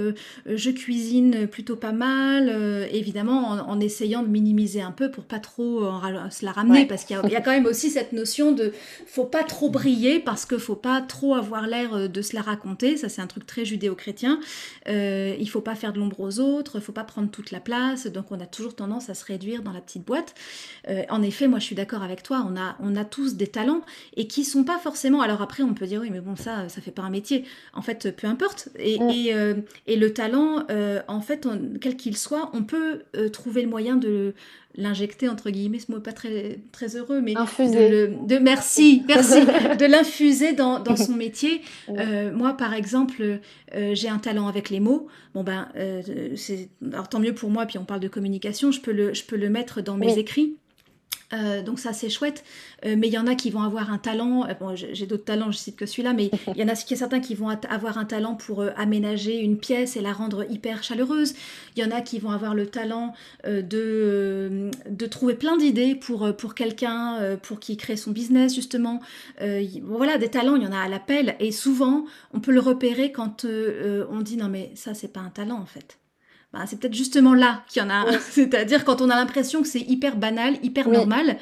[0.48, 2.50] je cuisine plutôt pas mal,
[2.92, 5.84] évidemment en, essayant de minimiser un peu pour pas trop
[6.32, 8.72] se la ramener, parce qu'il y, a quand même aussi cette notion de
[9.06, 12.98] faut pas trop briller parce que faut pas trop avoir l'air de se la raconter.
[12.98, 14.40] Ça, c'est un truc très judéo-chrétien.
[14.88, 18.32] il faut pas faire de l'ombre aux autres, faut pas prendre toute la place, donc
[18.32, 20.36] on a toujours tendance à se réduire dans la petite boîte.
[20.88, 23.48] Euh, en effet, moi je suis d'accord avec toi, on a, on a tous des
[23.48, 23.82] talents
[24.16, 25.22] et qui sont pas forcément.
[25.22, 27.46] Alors après, on peut dire oui, mais bon, ça, ça fait pas un métier.
[27.74, 28.70] En fait, peu importe.
[28.78, 29.10] Et, mm.
[29.10, 29.54] et, euh,
[29.88, 31.48] et, le talent, euh, en fait,
[31.82, 34.34] quel qu'il soit, on peut trouver le moyen de
[34.76, 39.86] l'injecter entre guillemets, ce mot pas très très heureux, mais de, de, merci, merci, de
[39.86, 41.62] l'infuser dans, dans, son métier.
[41.88, 43.40] moi, par exemple,
[43.74, 45.08] j'ai un talent avec les mots.
[45.34, 45.68] Bon ben,
[46.36, 46.70] c'est
[47.10, 49.50] tant mieux pour moi, puis on parle de communication, je peux le, je peux le
[49.50, 50.56] mettre dans mes écrits.
[51.34, 52.44] Euh, donc ça c'est chouette,
[52.86, 55.26] euh, mais il y en a qui vont avoir un talent, euh, bon j'ai d'autres
[55.26, 58.06] talents, je cite que celui-là, mais il y en a certains qui vont avoir un
[58.06, 61.36] talent pour aménager une pièce et la rendre hyper chaleureuse,
[61.76, 63.14] il y en a qui vont avoir le talent
[63.46, 69.02] de, de trouver plein d'idées pour, pour quelqu'un, pour qui crée son business justement,
[69.84, 73.12] voilà des talents, il y en a à l'appel, et souvent on peut le repérer
[73.12, 75.99] quand on dit non mais ça c'est pas un talent en fait.
[76.52, 78.20] Bah, c'est peut-être justement là qu'il y en a un.
[78.32, 81.38] C'est-à-dire quand on a l'impression que c'est hyper banal, hyper normal,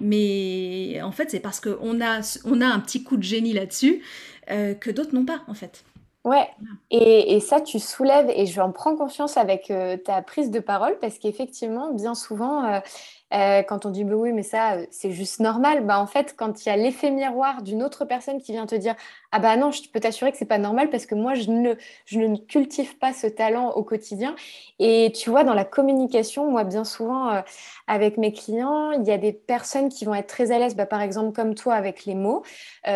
[0.00, 4.02] mais en fait c'est parce qu'on a, on a un petit coup de génie là-dessus
[4.50, 5.84] euh, que d'autres n'ont pas en fait.
[6.24, 6.48] Ouais,
[6.92, 10.60] et, et, ça, tu soulèves, et je en prends conscience avec euh, ta prise de
[10.60, 12.78] parole, parce qu'effectivement, bien souvent, euh,
[13.34, 16.34] euh, quand on dit bah oui, mais ça, euh, c'est juste normal, bah en fait,
[16.36, 18.94] quand il y a l'effet miroir d'une autre personne qui vient te dire
[19.30, 21.74] ah bah non, je peux t'assurer que c'est pas normal parce que moi, je ne,
[22.04, 24.34] je ne cultive pas ce talent au quotidien.
[24.78, 27.40] Et tu vois, dans la communication, moi, bien souvent, euh,
[27.86, 30.84] avec mes clients, il y a des personnes qui vont être très à l'aise, bah,
[30.84, 32.42] par exemple, comme toi, avec les mots.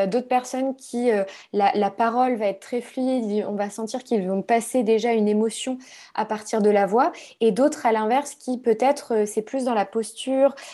[0.09, 1.11] D'autres personnes qui,
[1.53, 5.29] la, la, parole va être très fluide, on va sentir qu'ils vont passer déjà une
[5.29, 5.79] émotion
[6.15, 7.13] à partir de la voix.
[7.41, 10.26] Et d'autres, à l'inverse, qui peut-être, c'est plus dans la posture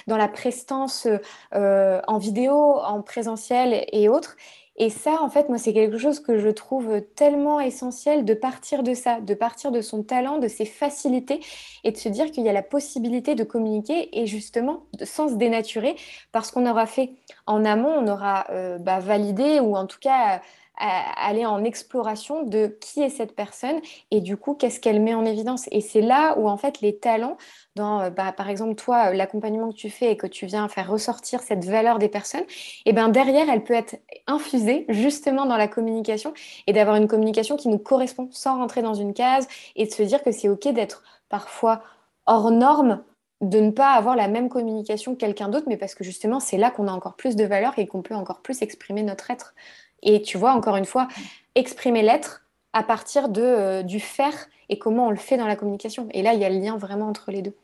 [0.06, 1.06] dans la prestance
[1.54, 4.36] euh, en vidéo, en présentiel et autres.
[4.76, 8.82] Et ça, en fait, moi, c'est quelque chose que je trouve tellement essentiel de partir
[8.82, 11.40] de ça, de partir de son talent, de ses facilités
[11.84, 15.34] et de se dire qu'il y a la possibilité de communiquer et justement sans se
[15.34, 15.96] dénaturer
[16.32, 17.10] parce qu'on aura fait
[17.46, 20.40] en amont, on aura euh, bah, validé ou en tout cas
[20.82, 25.24] aller en exploration de qui est cette personne et du coup, qu'est-ce qu'elle met en
[25.24, 25.68] évidence.
[25.70, 27.36] Et c'est là où, en fait, les talents,
[27.76, 31.40] dans, bah, par exemple, toi, l'accompagnement que tu fais et que tu viens faire ressortir
[31.40, 35.68] cette valeur des personnes, et eh ben derrière, elle peut être infusée justement dans la
[35.68, 36.34] communication
[36.66, 40.02] et d'avoir une communication qui nous correspond sans rentrer dans une case et de se
[40.02, 41.82] dire que c'est OK d'être parfois
[42.26, 43.02] hors norme
[43.40, 46.56] de ne pas avoir la même communication que quelqu'un d'autre, mais parce que justement, c'est
[46.56, 49.54] là qu'on a encore plus de valeur et qu'on peut encore plus exprimer notre être.
[50.02, 51.08] Et tu vois, encore une fois,
[51.54, 54.34] exprimer l'être à partir de, euh, du faire
[54.68, 56.08] et comment on le fait dans la communication.
[56.12, 57.54] Et là, il y a le lien vraiment entre les deux.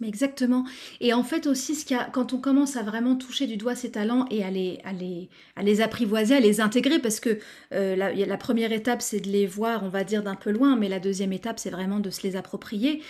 [0.00, 0.64] Mais exactement.
[1.00, 3.90] Et en fait aussi, ce qu'il quand on commence à vraiment toucher du doigt ses
[3.90, 4.92] talents et à les, à
[5.62, 7.38] les, apprivoiser, à les intégrer, parce que
[7.72, 10.90] euh, la, première étape, c'est de les voir, on va dire, d'un peu loin, mais
[10.90, 13.02] la deuxième étape, c'est vraiment de se les approprier.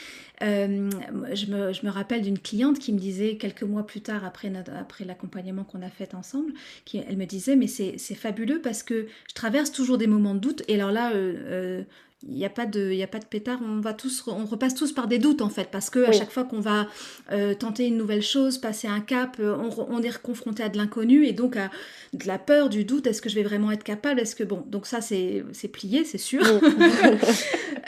[0.42, 0.90] Euh,
[1.33, 4.53] je, me, je, me, rappelle d'une cliente qui me disait quelques mois plus tard, après,
[4.79, 6.53] après l'accompagnement qu'on a fait ensemble,
[6.85, 10.40] qui, elle me disait, mais c'est fabuleux parce que je traverse toujours des moments de
[10.40, 10.62] doute.
[10.68, 11.83] Et alors là, euh,
[12.22, 14.74] il n'y a pas de il a pas de pétard on va tous on repasse
[14.74, 16.88] tous par des doutes en fait parce que à chaque fois qu'on va
[17.31, 21.26] euh, tenter une nouvelle chose passer un cap euh, on, est confronté à de l'inconnu
[21.26, 21.70] et donc à
[22.14, 23.07] de la peur du doute.
[23.07, 24.20] Est-ce que je vais vraiment être capable?
[24.20, 26.42] Est-ce que bon donc ça c'est plié c'est sûr.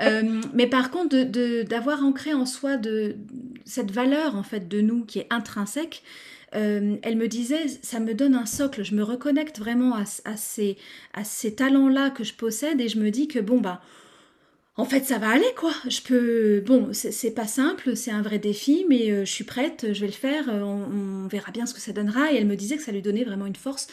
[0.00, 1.16] Euh, mais par contre
[1.64, 3.16] d'avoir ancré en soi de
[3.64, 6.04] cette valeur en fait de nous qui est intrinsèque
[6.52, 10.76] elle me disait, ça me donne un socle, je me reconnecte vraiment à, à ces,
[11.14, 13.82] à ces talents-là que je possède et je me dis que bon, bah,
[14.78, 15.72] en fait, ça va aller, quoi.
[15.88, 16.60] Je peux.
[16.64, 20.06] Bon, c'est pas simple, c'est un vrai défi, mais euh, je suis prête, je vais
[20.06, 22.32] le faire, euh, on, verra bien ce que ça donnera.
[22.32, 23.88] Et elle me disait que ça lui donnait vraiment une force.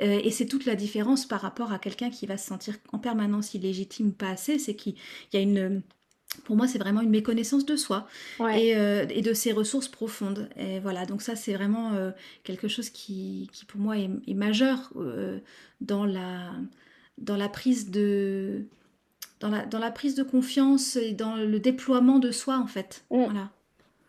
[0.00, 2.98] Euh, et c'est toute la différence par rapport à quelqu'un qui va se sentir en
[2.98, 4.94] permanence illégitime ou pas assez, c'est qu'il
[5.34, 5.82] y a une.
[6.44, 8.08] Pour moi, c'est vraiment une méconnaissance de soi
[8.54, 10.48] et, de ses ressources profondes.
[10.56, 11.92] Et voilà, donc ça, c'est vraiment
[12.44, 14.92] quelque chose qui, qui, pour moi, est, est majeur
[15.80, 16.52] dans, la,
[17.18, 18.68] dans la prise de
[19.40, 23.04] dans la, dans la prise de confiance et dans le déploiement de soi, en fait.
[23.10, 23.24] Mm.
[23.24, 23.48] Voilà.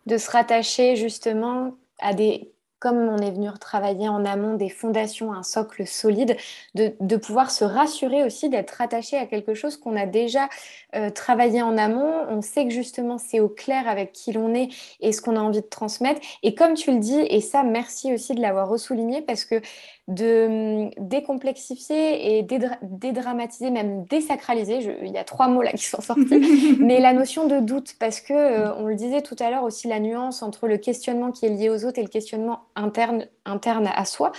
[0.06, 5.32] De se rattacher justement à des comme on est venu travailler en amont des fondations,
[5.32, 6.36] un socle solide,
[6.74, 10.48] de, de pouvoir se rassurer aussi d'être rattaché à quelque chose qu'on a déjà
[10.96, 12.12] euh, travaillé en amont.
[12.28, 14.68] On sait que justement c'est au clair avec qui l'on est
[14.98, 16.20] et ce qu'on a envie de transmettre.
[16.42, 19.60] Et comme tu le dis, et ça merci aussi de l'avoir ressouligné parce que
[20.08, 22.42] de hum, décomplexifier et
[22.82, 24.96] dédramatiser, même désacraliser.
[25.02, 28.20] il y a trois mots là qui sont sortis, mais la notion de doute, parce
[28.20, 31.46] que euh, on le disait tout à l'heure aussi, la nuance entre le questionnement qui
[31.46, 34.32] est lié aux autres et le questionnement interne, interne à soi,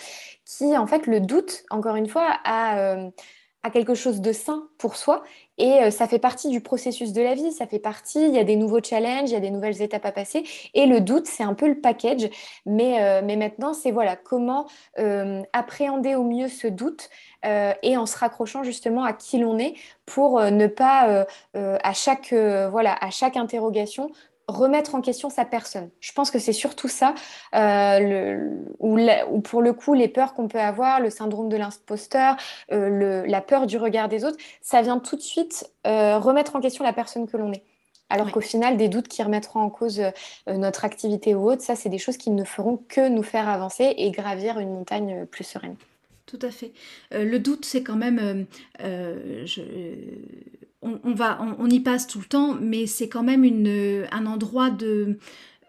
[0.46, 2.98] qui en fait le doute, encore une fois, a,
[3.64, 5.24] a quelque chose de sain pour soi
[5.58, 8.40] et euh, ça fait partie du processus de la vie, ça fait partie, il y
[8.40, 10.44] a des nouveaux challenges, il y a des nouvelles étapes à passer.
[10.74, 12.30] Et le doute, c'est un peu le package.
[12.66, 14.68] Mais, euh, maintenant, c'est voilà, comment
[15.00, 17.10] euh, appréhender au mieux ce doute
[17.46, 19.74] et en se raccrochant justement à qui l'on est
[20.06, 24.12] pour ne pas, à, chaque, voilà, à chaque interrogation,
[24.48, 25.90] remettre en question sa personne.
[26.00, 27.16] Je pense que c'est surtout ça,
[27.56, 32.36] euh, ou, pour le coup, les peurs qu'on peut avoir, le syndrome de l'imposteur,
[32.72, 36.62] euh, la peur du regard des autres, ça vient tout de suite euh, remettre en
[36.62, 37.64] question la personne que l'on est.
[38.10, 40.04] Alors qu'au final, des doutes qui remettront en cause
[40.46, 43.96] notre activité ou autre, ça, c'est des choses qui ne feront que nous faire avancer
[43.98, 45.78] et gravir une montagne plus sereine.
[46.34, 46.72] Tout à fait.
[47.12, 48.46] le doute, c'est quand même...
[48.80, 49.62] Je
[50.84, 54.70] on, va, on, y passe tout le temps, mais c'est quand même une, un endroit
[54.70, 55.18] de,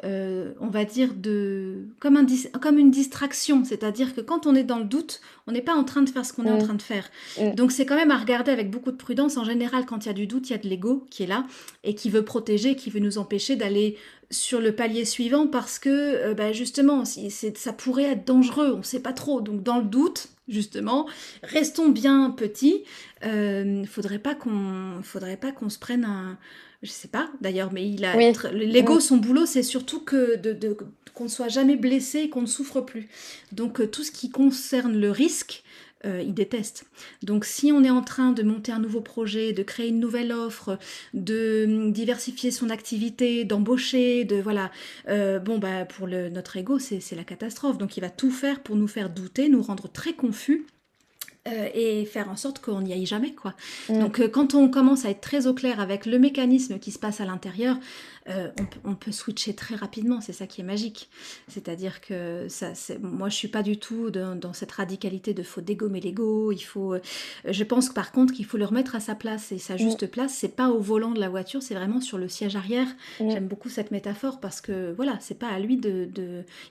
[0.05, 2.27] euh, on va dire, de, comme, un,
[2.61, 3.65] comme une distraction.
[3.65, 6.27] C'est-à-dire que quand on est dans le doute, on n'est pas en train de faire
[6.27, 6.65] ce qu'on est en mm.
[6.65, 7.09] train de faire.
[7.41, 7.55] Mm.
[7.55, 9.37] Donc c'est quand même à regarder avec beaucoup de prudence.
[9.37, 11.27] En général, quand il y a du doute, il y a de l'ego qui est
[11.27, 11.47] là
[11.85, 13.97] et qui veut protéger, qui veut nous empêcher d'aller
[14.31, 18.83] sur le palier suivant parce que euh, bah, justement, ça pourrait être dangereux, on ne
[18.83, 19.41] sait pas trop.
[19.41, 21.07] Donc dans le doute, justement,
[21.43, 22.85] restons bien petits.
[23.23, 26.39] Il euh, faudrait pas qu'on, faudrait pas qu'on se prenne un,
[26.83, 28.15] je sais pas d'ailleurs, mais il a
[28.53, 30.77] l'ego, son boulot, c'est surtout que de,
[31.15, 33.09] qu'on ne soit jamais blessé et qu'on ne souffre plus.
[33.53, 35.63] Donc euh, tout ce qui concerne le risque,
[36.07, 36.87] euh, il déteste.
[37.23, 40.33] Donc si on est en train de monter un nouveau projet, de créer une nouvelle
[40.33, 40.79] offre,
[41.15, 44.71] de hum, diversifier son activité, d'embaucher, de voilà,
[45.09, 47.79] euh, bon bah pour le, notre ego c'est la catastrophe.
[47.79, 50.67] Donc il va tout faire pour nous faire douter, nous rendre très confus.
[51.47, 53.53] Euh, et faire en sorte qu'on n'y aille jamais quoi.
[53.91, 53.99] Mm.
[53.99, 57.21] Donc quand on commence à être très au clair avec le mécanisme qui se passe
[57.21, 57.77] à l'intérieur,
[58.31, 58.49] euh,
[58.85, 60.21] on, peut switcher très rapidement.
[60.21, 61.11] C'est ça qui est magique.
[61.49, 66.01] C'est-à-dire que ça, moi, je suis pas du tout dans, cette radicalité de faut dégommer
[66.01, 66.51] l'ego.
[66.51, 66.95] Il faut.
[66.95, 67.01] Euh,
[67.45, 70.33] je pense par contre qu'il faut le remettre à sa place et sa juste place.
[70.33, 72.87] C'est pas au volant de la voiture, c'est vraiment sur le siège arrière.
[73.19, 76.09] J'aime beaucoup cette métaphore parce que voilà, c'est pas à lui de,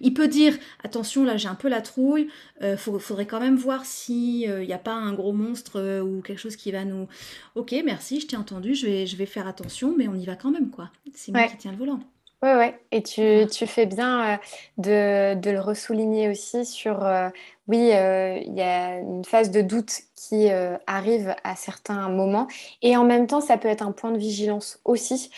[0.02, 2.30] Il peut dire attention, là j'ai un peu la trouille.
[2.62, 6.40] Euh, faudrait quand même voir si il n'y a pas un gros monstre ou quelque
[6.40, 7.08] chose qui va nous.
[7.56, 8.74] Ok, merci, je t'ai entendu.
[8.74, 10.90] Je vais, je vais faire attention, mais on y va quand même quoi.
[11.14, 12.00] C'est qui tiens le volant.
[12.44, 12.78] Oui, ouais.
[12.92, 14.34] Et tu, fais bien
[14.78, 17.30] euh, de, le ressouligner aussi sur, euh,
[17.70, 20.50] oui, euh, il y a une phase de doute qui
[20.86, 22.48] arrive à certains moments.
[22.82, 25.32] Et en même temps, ça peut être un point de vigilance aussi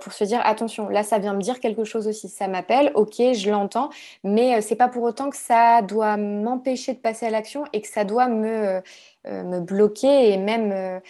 [0.00, 2.28] pour se dire, attention, là, ça vient me dire quelque chose aussi.
[2.28, 3.90] Ça m'appelle, ok, je l'entends,
[4.24, 7.88] mais c'est pas pour autant que ça doit m'empêcher de passer à l'action et que
[7.88, 8.82] ça doit me,
[9.26, 11.00] me bloquer et même,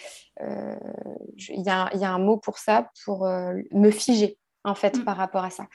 [0.41, 5.05] il y, y, a un mot pour ça, pour me figer en fait, mm.
[5.05, 5.67] par rapport à ça.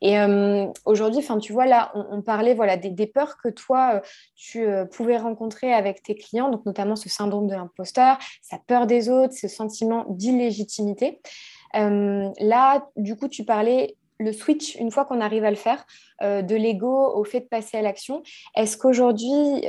[0.00, 4.00] Et euh, aujourd'hui, enfin, tu vois, là, on, parlait voilà, des, peurs que toi, euh,
[4.36, 8.86] tu euh, pouvais rencontrer avec tes clients, donc notamment ce syndrome de l'imposteur, sa peur
[8.86, 11.20] des autres, ce sentiment d'illégitimité.
[11.74, 15.84] là, du coup, tu parlais le switch, une fois qu'on arrive à le faire,
[16.20, 18.22] de l'ego au fait de passer à l'action.
[18.56, 19.64] Est-ce qu'aujourd'hui,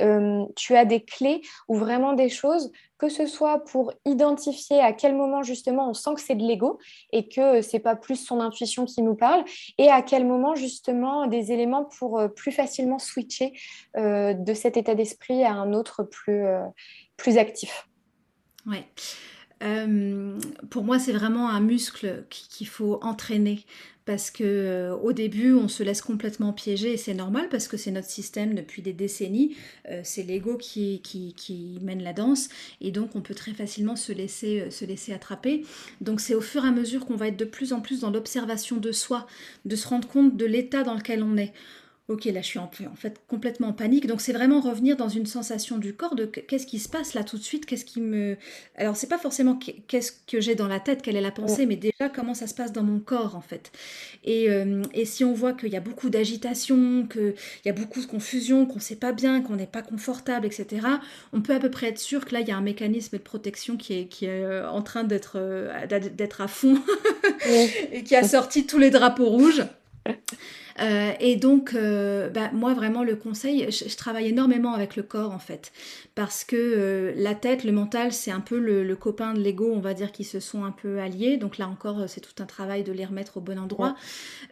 [0.56, 5.16] tu as des clés ou vraiment des choses que ce soit pour identifier à quel
[5.16, 6.80] moment justement on sent que c'est de l'ego
[7.12, 9.44] et que c'est pas plus son intuition qui nous parle,
[9.78, 13.54] et à quel moment justement des éléments pour euh, plus facilement switcher
[13.98, 16.66] euh, de cet état d'esprit à un autre plus, euh,
[17.16, 17.88] plus actif?
[19.62, 19.86] Ouais.
[20.70, 23.66] pour moi, c'est vraiment un muscle qu'il faut entraîner
[24.10, 27.78] parce que euh, au début on se laisse complètement piéger et c'est normal parce que
[27.78, 29.56] c'est notre système depuis des décennies,
[29.88, 31.00] euh, c'est l'ego qui,
[31.84, 32.50] mène la danse
[32.82, 35.64] et donc on peut très facilement se laisser, euh, se laisser attraper.
[36.02, 38.10] Donc c'est au fur et à mesure qu'on va être de plus en plus dans
[38.10, 39.28] l'observation de soi,
[39.66, 41.54] de se rendre compte de l'état dans lequel on est
[42.10, 44.08] ok, là je suis en, fait complètement en panique.
[44.08, 47.24] Donc c'est vraiment revenir dans une sensation du corps de qu'est-ce qui se passe là
[47.24, 48.36] tout de suite, qu'est-ce qui me...
[48.76, 49.58] Alors c'est pas forcément
[49.88, 52.56] qu'est-ce que j'ai dans la tête, quelle est la pensée, mais déjà comment ça se
[52.56, 53.72] passe dans mon corps en fait.
[54.24, 57.36] Et, euh, et si on voit qu'il y a beaucoup d'agitation, qu'il
[57.66, 60.88] y a beaucoup de confusion, qu'on sait pas bien, qu'on n'est pas confortable, etc.,
[61.32, 63.22] on peut à peu près être sûr que là il y a un mécanisme de
[63.22, 66.82] protection qui est, qui est euh, en train d'être euh, d'être à fond
[67.92, 69.64] et qui a sorti tous les drapeaux rouges.
[70.82, 75.32] Euh, et donc, euh, bah, moi, vraiment, le conseil, je, travaille énormément avec le corps,
[75.32, 75.72] en fait,
[76.16, 79.80] parce que euh, la tête, le mental, c'est un peu le, copain de l'ego, on
[79.80, 81.38] va dire, qui se sont un peu alliés.
[81.38, 83.96] Donc là encore, c'est tout un travail de les remettre au bon endroit.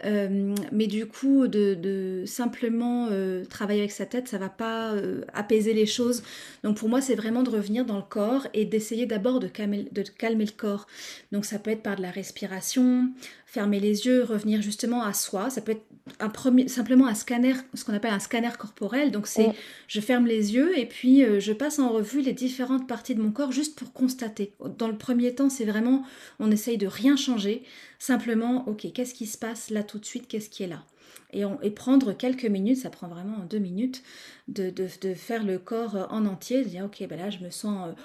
[0.03, 3.09] mais du coup, de, simplement
[3.49, 4.93] travailler avec sa tête, ça va pas
[5.33, 6.23] apaiser les choses.
[6.63, 9.87] Donc pour moi, c'est vraiment de revenir dans le corps et d'essayer d'abord de calmer,
[9.91, 10.87] de calmer le corps.
[11.31, 13.09] Donc ça peut être par de la respiration,
[13.47, 15.49] fermer les yeux, revenir justement à soi.
[15.49, 15.85] Ça peut être
[16.19, 19.09] un premier, simplement un scanner, ce qu'on appelle un scanner corporel.
[19.09, 19.51] Donc c'est,
[19.87, 23.21] je ferme les yeux et puis euh, je passe en revue les différentes parties de
[23.21, 24.51] mon corps juste pour constater.
[24.77, 26.03] Dans le premier temps, c'est vraiment,
[26.39, 27.63] on essaye de rien changer,
[27.99, 30.83] simplement, ok, qu'est-ce qui se passe là tout de suite, qu'est-ce qui est là?
[31.31, 34.03] Et, et, prendre quelques minutes, ça prend vraiment deux minutes,
[34.49, 37.49] de, de, de faire le corps en entier, de dire ok, ben là je me
[37.49, 37.95] sens...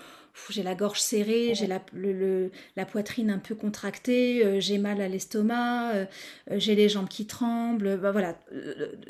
[0.48, 1.80] J'ai la gorge serrée, j'ai la,
[2.76, 6.04] la, poitrine un peu contractée, euh, j'ai mal à l'estomac, euh,
[6.50, 7.98] euh, j'ai les jambes qui tremblent.
[7.98, 8.38] Bah, voilà,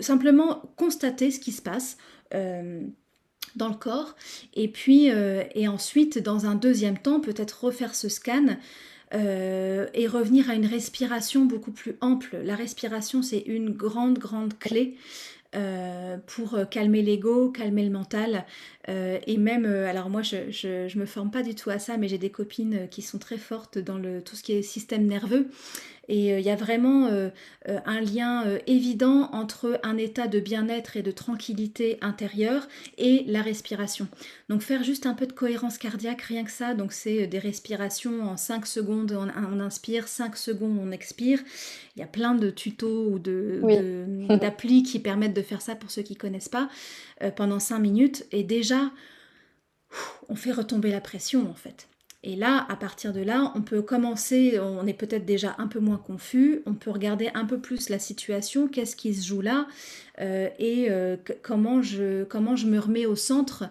[0.00, 1.96] simplement constater ce qui se passe
[2.32, 4.16] dans le corps.
[4.54, 5.08] Et puis,
[5.54, 8.56] et ensuite, dans un deuxième temps, peut-être refaire ce scan.
[9.12, 12.38] et revenir à une respiration beaucoup plus ample.
[12.42, 14.96] La respiration, c'est une grande, grande clé
[15.54, 18.46] euh, pour euh, calmer l'ego, calmer le mental.
[18.88, 22.08] Euh, et même, alors moi je, je, me forme pas du tout à ça, mais
[22.08, 25.48] j'ai des copines qui sont très fortes dans le, tout ce qui est système nerveux.
[26.14, 27.08] Et il y a vraiment
[27.66, 34.08] un lien évident entre un état de bien-être et de tranquillité intérieure et la respiration.
[34.50, 36.74] Donc faire juste un peu de cohérence cardiaque, rien que ça.
[36.74, 41.38] Donc c'est des respirations en 5 secondes, on, inspire, 5 secondes, on expire.
[41.96, 46.02] Il y a plein de tutos ou d'applis qui permettent de faire ça pour ceux
[46.02, 46.68] qui ne connaissent pas
[47.22, 48.26] euh, pendant 5 minutes.
[48.32, 48.90] Et déjà,
[50.28, 51.88] on fait retomber la pression en fait.
[52.24, 55.80] Et là, à partir de là, on peut commencer, on est peut-être déjà un peu
[55.80, 59.66] moins confus, on peut regarder un peu plus la situation, qu'est-ce qui se joue là,
[60.20, 63.64] euh, et euh, comment, je, comment je me remets au centre.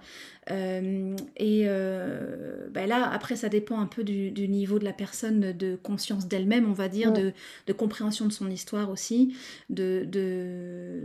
[0.49, 6.27] et ben là, après, ça dépend un peu du, niveau de la personne, de conscience
[6.27, 7.31] d'elle-même, on va dire, de,
[7.67, 9.33] de, compréhension de son histoire aussi,
[9.69, 10.99] de, de,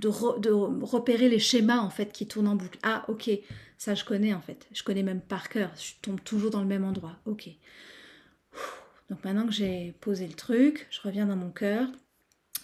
[0.00, 0.08] de,
[0.82, 2.78] repérer les schémas en fait qui tournent en boucle.
[2.82, 3.30] Ah ok,
[3.80, 6.66] ça je connais en fait, je connais même par cœur, je tombe toujours dans le
[6.66, 7.16] même endroit.
[7.24, 7.48] Ok.
[9.08, 11.88] Donc maintenant que j'ai posé le truc, je reviens dans mon cœur.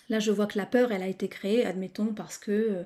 [0.09, 2.83] Là, je vois que la peur, elle a été créée, admettons, parce que euh,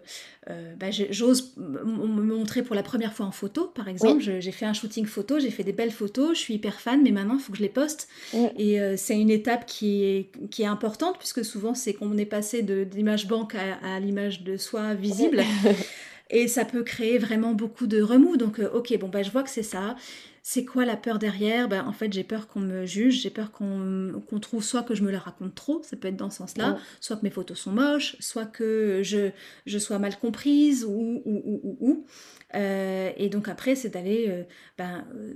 [0.48, 4.22] euh, bah, j'ose me montrer pour la première fois en photo, par exemple.
[4.22, 7.10] J'ai fait un shooting photo, j'ai fait des belles photos, je suis hyper fan, mais
[7.10, 8.08] maintenant, il faut que je les poste.
[8.56, 12.24] Et euh, c'est une étape qui est, qui est importante, puisque souvent, c'est qu'on est
[12.24, 15.42] passé d'image banque à, à l'image de soi visible.
[16.30, 18.36] Et ça peut créer vraiment beaucoup de remous.
[18.36, 19.96] Donc, ok, bon, bah, je vois que c'est ça.
[20.42, 21.68] C'est quoi la peur derrière?
[21.68, 25.02] Ben, En fait, j'ai peur qu'on me juge, j'ai peur qu'on trouve soit que je
[25.02, 27.72] me la raconte trop, ça peut être dans ce sens-là, soit que mes photos sont
[27.72, 29.30] moches, soit que je,
[29.66, 32.06] je sois mal comprise, ou, ou, ou, ou.
[32.54, 34.44] Euh, et donc après, c'est d'aller euh,
[34.78, 35.34] ben, euh,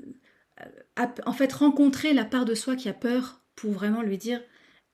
[1.26, 4.40] en fait rencontrer la part de soi qui a peur pour vraiment lui dire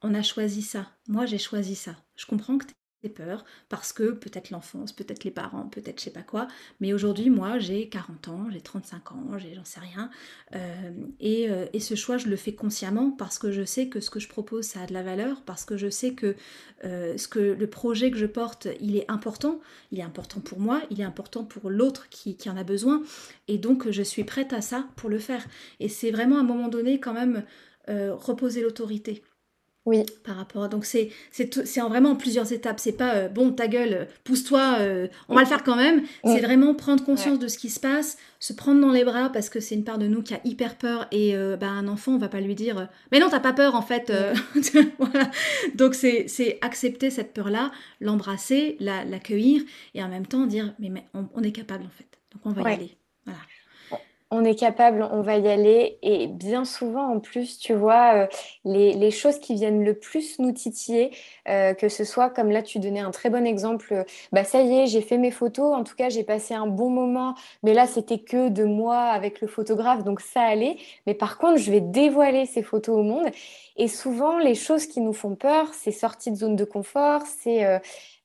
[0.02, 1.94] on a choisi ça, moi j'ai choisi ça.
[2.16, 2.66] Je comprends que
[3.08, 6.48] peur parce que peut-être l'enfance, peut-être les parents, peut-être je sais pas quoi.
[6.80, 10.10] Mais aujourd'hui, moi, j'ai 40 ans, j'ai 35 ans, j'en sais rien.
[10.54, 10.90] Euh,
[11.22, 14.20] euh, et, ce choix, je le fais consciemment parce que je sais que ce que
[14.20, 16.36] je propose, ça a de la valeur, parce que je sais que,
[16.84, 19.60] euh, ce que le projet que je porte, il est important.
[19.92, 23.02] Il est important pour moi, il est important pour l'autre qui, qui en a besoin.
[23.48, 25.44] Et donc, je suis prête à ça pour le faire.
[25.80, 27.44] Et c'est vraiment à un moment donné quand même
[27.88, 29.24] reposer l'autorité.
[29.86, 30.04] Oui.
[30.24, 30.68] Par rapport.
[30.68, 32.78] Donc c'est c'est vraiment en plusieurs étapes.
[32.78, 36.02] C'est pas euh, bon ta gueule, pousse-toi, euh, on va le faire quand même.
[36.24, 39.48] C'est vraiment prendre conscience de ce qui se passe, se prendre dans les bras parce
[39.48, 42.12] que c'est une part de nous qui a hyper peur et euh, bah, un enfant
[42.12, 44.12] on va pas lui dire mais non t'as pas peur en fait.
[44.98, 45.30] voilà.
[45.76, 47.70] Donc c'est accepter cette peur là,
[48.00, 49.62] l'embrasser, l'accueillir
[49.94, 52.20] et en même temps dire mais, mais on, est capable en fait.
[52.32, 52.96] Donc on va y aller.
[53.24, 53.40] Voilà
[54.32, 55.98] on est capable, on va y aller.
[56.02, 58.26] Et bien souvent, en plus, tu vois, euh,
[58.64, 61.10] les, choses qui viennent le plus nous titiller,
[61.48, 64.62] euh, que ce soit, comme là, tu donnais un très bon exemple, euh, bah ça
[64.62, 67.74] y est, j'ai fait mes photos, en tout cas, j'ai passé un bon moment, mais
[67.74, 70.76] là, c'était que de moi avec le photographe, donc ça allait.
[71.06, 73.26] Mais par contre, je vais dévoiler ces photos au monde.
[73.76, 77.80] Et souvent, les choses qui nous font peur, c'est sortie de zone de confort, c'est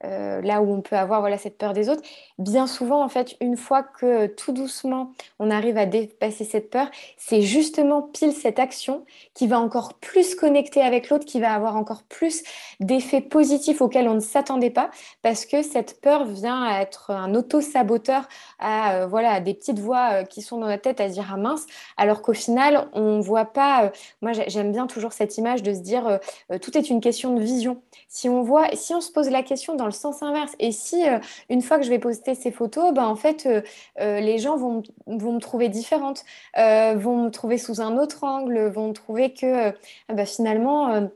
[0.05, 2.01] euh, là où on peut avoir voilà, cette peur des autres.
[2.37, 6.87] Bien souvent, en fait, une fois que tout doucement, on arrive à dépasser cette peur,
[7.17, 11.75] c'est justement pile cette action qui va encore plus connecter avec l'autre, qui va avoir
[11.75, 12.43] encore plus
[12.79, 14.91] d'effets positifs auxquels on ne s'attendait pas,
[15.21, 18.27] parce que cette peur vient à être un auto-saboteur,
[18.59, 21.37] à euh, voilà, des petites voix euh, qui sont dans la tête à dire ah
[21.37, 21.65] mince,
[21.97, 23.91] alors qu'au final, on ne voit pas.
[24.21, 26.19] moi, j'aime bien toujours cette image de se dire
[26.61, 27.81] tout est une question de vision.
[28.07, 31.07] Si on voit, si on se pose la question dans le sens inverse, et si
[31.07, 31.19] euh,
[31.49, 33.61] une fois que je vais poster ces photos, ben, en fait, euh,
[33.99, 36.23] euh, les gens vont, vont, me trouver différente,
[36.55, 39.73] vont me trouver sous un autre angle, vont trouver que
[40.09, 41.09] ben, finalement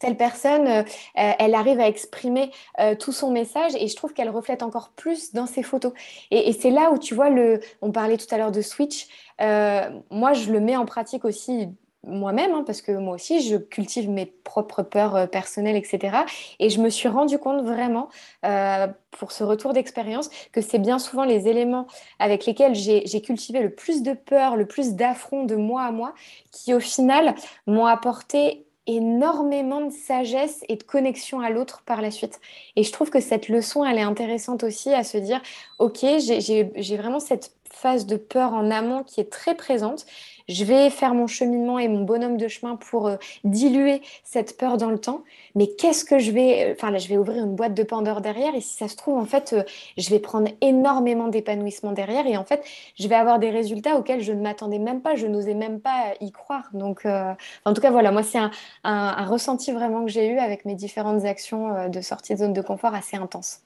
[0.00, 2.50] telle personne, elle arrive à exprimer
[2.98, 5.92] tout son message et je trouve qu'elle reflète encore plus dans ses photos.
[6.30, 9.06] Et c'est là où tu vois, le, on parlait tout à l'heure de switch,
[9.40, 11.68] moi je le mets en pratique aussi
[12.06, 16.18] moi-même, hein, parce que moi aussi, je cultive mes propres peurs euh, personnelles, etc.
[16.58, 18.08] Et je me suis rendu compte vraiment,
[18.44, 21.86] euh, pour ce retour d'expérience, que c'est bien souvent les éléments
[22.18, 26.14] avec lesquels j'ai cultivé le plus de peur, le plus d'affront de moi à moi,
[26.50, 27.34] qui au final
[27.66, 32.40] m'ont apporté énormément de sagesse et de connexion à l'autre par la suite.
[32.76, 35.40] Et je trouve que cette leçon, elle est intéressante aussi à se dire,
[35.78, 40.06] ok, j'ai vraiment cette phase de peur en amont qui est très présente
[40.48, 44.76] je vais faire mon cheminement et mon bonhomme de chemin pour euh, diluer cette peur
[44.76, 45.24] dans le temps.
[45.54, 46.70] Mais qu'est-ce que je vais...
[46.70, 48.96] Euh, enfin là, je vais ouvrir une boîte de Pandore derrière et si ça se
[48.96, 49.62] trouve, en fait, euh,
[49.96, 52.64] je vais prendre énormément d'épanouissement derrière et en fait,
[52.98, 56.14] je vais avoir des résultats auxquels je ne m'attendais même pas, je n'osais même pas
[56.20, 56.68] y croire.
[56.72, 58.38] Donc, en tout cas, voilà, moi, c'est
[58.84, 62.62] un, ressenti vraiment que j'ai eu avec mes différentes actions de sortie de zone de
[62.62, 63.60] confort assez intense.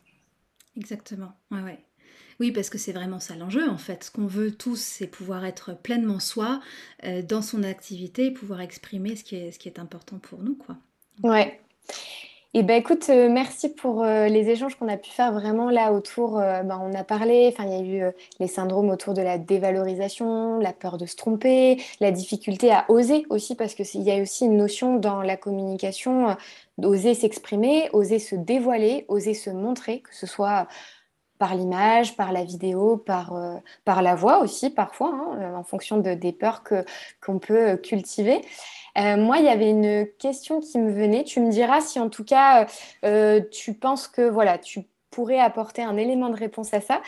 [0.76, 1.78] Exactement, ouais, ouais.
[2.40, 4.04] Oui, parce que c'est vraiment ça l'enjeu en fait.
[4.04, 6.60] Ce qu'on veut tous, c'est pouvoir être pleinement soi
[7.04, 10.54] euh, dans son activité pouvoir exprimer ce qui est, important pour nous.
[10.54, 10.76] Quoi.
[11.22, 11.60] Ouais.
[12.54, 15.68] Et eh ben écoute, euh, merci pour euh, les échanges qu'on a pu faire vraiment
[15.70, 16.36] là autour.
[16.38, 20.72] Ben, on a parlé, il y a eu les syndromes autour de la dévalorisation, la
[20.72, 24.56] peur de se tromper, la difficulté à oser aussi parce qu'il y a aussi une
[24.56, 26.36] notion dans la communication
[26.78, 30.68] d'oser s'exprimer, oser se dévoiler, oser se montrer, que ce soit
[31.38, 35.62] par l'image, par la vidéo, par, euh, par la voix aussi parfois, hein, euh, en
[35.62, 36.62] fonction de, des peurs
[37.24, 38.42] qu'on peut cultiver.
[38.96, 41.24] Euh, moi, il y avait une question qui me venait.
[41.24, 42.66] Tu me diras si en tout cas
[43.52, 47.00] tu penses que voilà, tu pourrais apporter un élément de réponse à ça.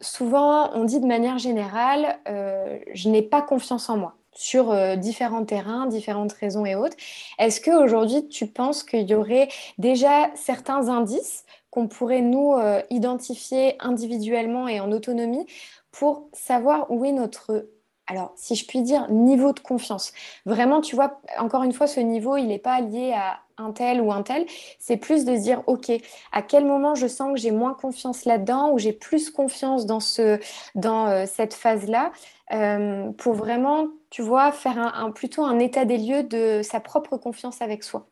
[0.00, 5.86] souvent, on dit de manière générale, je n'ai pas confiance en moi sur différents terrains,
[5.86, 6.96] différentes raisons et autres.
[7.38, 13.76] Est-ce qu'aujourd'hui, tu penses qu'il y aurait déjà certains indices qu'on pourrait nous euh, identifier
[13.80, 15.46] individuellement et en autonomie
[15.92, 17.66] pour savoir où est notre
[18.10, 20.12] alors si je puis dire, niveau de confiance.
[20.44, 24.00] Vraiment, tu vois, encore une fois, ce niveau, il n'est pas lié à un tel
[24.00, 24.46] ou un tel.
[24.80, 25.92] C'est plus de se dire, OK,
[26.32, 30.00] à quel moment je sens que j'ai moins confiance là-dedans ou j'ai plus confiance dans,
[30.00, 30.40] ce,
[30.74, 32.10] dans euh, cette phase-là
[32.52, 37.16] euh, pour vraiment, tu vois, faire un, plutôt un état des lieux de sa propre
[37.16, 38.08] confiance avec soi.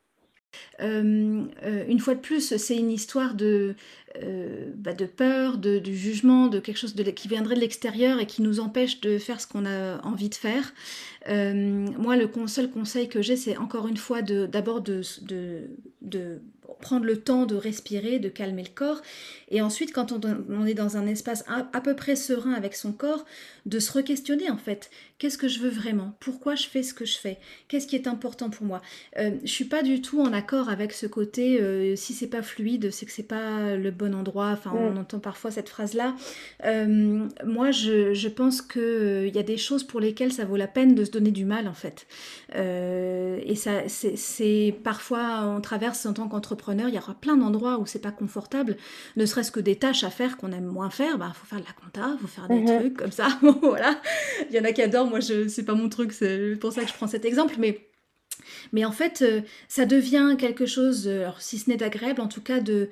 [0.81, 1.45] Euh,
[1.89, 3.75] une fois de plus, c'est une histoire de,
[4.77, 8.61] bah, de peur, de, jugement, de quelque chose qui viendrait de l'extérieur et qui nous
[8.61, 10.73] empêche de faire ce qu'on a envie de faire.
[11.27, 15.03] moi, le seul conseil que j'ai, c'est encore une fois d'abord de,
[16.01, 16.41] de,
[16.81, 19.03] prendre le temps de respirer, de calmer le corps,
[19.51, 23.25] et ensuite, quand on, est dans un espace à, peu près serein avec son corps,
[23.67, 24.91] de se re-questionner en fait.
[25.19, 26.15] Qu'est-ce que je veux vraiment?
[26.21, 27.39] Pourquoi je fais ce que je fais?
[27.67, 28.81] Qu'est-ce qui est important pour moi?
[29.19, 32.43] Euh, Je suis pas du tout en accord avec ce côté euh, si c'est pas
[32.43, 34.51] fluide, c'est que c'est pas le bon endroit.
[34.51, 34.99] Enfin, on mm.
[34.99, 36.15] entend parfois cette phrase-là.
[36.65, 40.57] Euh, moi, je, je pense qu'il il y a des choses pour lesquelles ça vaut
[40.57, 42.07] la peine de se donner du mal en fait.
[42.55, 47.87] et ça, c'est parfois on traverse en tant qu'entrepreneur, il y aura plein d'endroits où
[47.87, 48.77] c'est pas confortable,
[49.17, 51.61] ne serait que des tâches à faire qu'on aime moins faire, il bah, faut faire
[51.61, 52.79] de la compta, faut faire des mhm.
[52.79, 53.29] trucs comme ça.
[53.63, 54.01] voilà.
[54.51, 56.83] Il y en a qui adorent, moi, je c'est pas mon truc, c'est pour ça
[56.83, 57.85] que je prends cet exemple, mais.
[58.85, 62.61] En fait, euh, ça devient quelque chose, alors, si ce n'est d'agréable, en tout cas
[62.61, 62.89] de,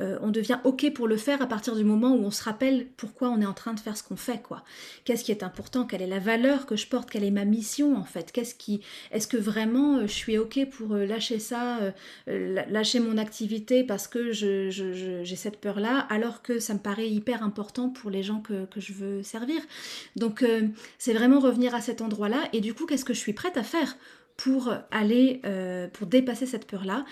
[0.00, 2.86] euh, on devient OK pour le faire à partir du moment où on se rappelle
[2.96, 4.64] pourquoi on est en train de faire ce qu'on fait, quoi.
[5.04, 5.84] Qu'est-ce qui est important?
[5.84, 7.10] Quelle est la valeur que je porte?
[7.10, 8.32] Quelle est ma mission, en fait?
[8.32, 8.80] Qu'est-ce qui...
[9.12, 11.78] Est-ce que vraiment euh, je suis OK pour euh, lâcher ça,
[12.26, 17.88] lâcher mon activité parce que j'ai cette peur-là, alors que ça me paraît hyper important
[17.88, 19.60] pour les gens que, je veux servir?
[20.16, 20.44] Donc,
[20.98, 22.48] c'est vraiment revenir à cet endroit-là.
[22.52, 23.96] Et du coup, qu'est-ce que je suis prête à faire
[24.36, 25.42] pour aller,
[25.92, 27.04] pour dépasser cette peur-là?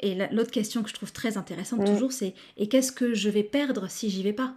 [0.00, 1.84] Et l'autre question que je trouve très intéressante mm.
[1.86, 4.54] toujours, c'est et qu'est-ce que je vais perdre si j'y vais pas?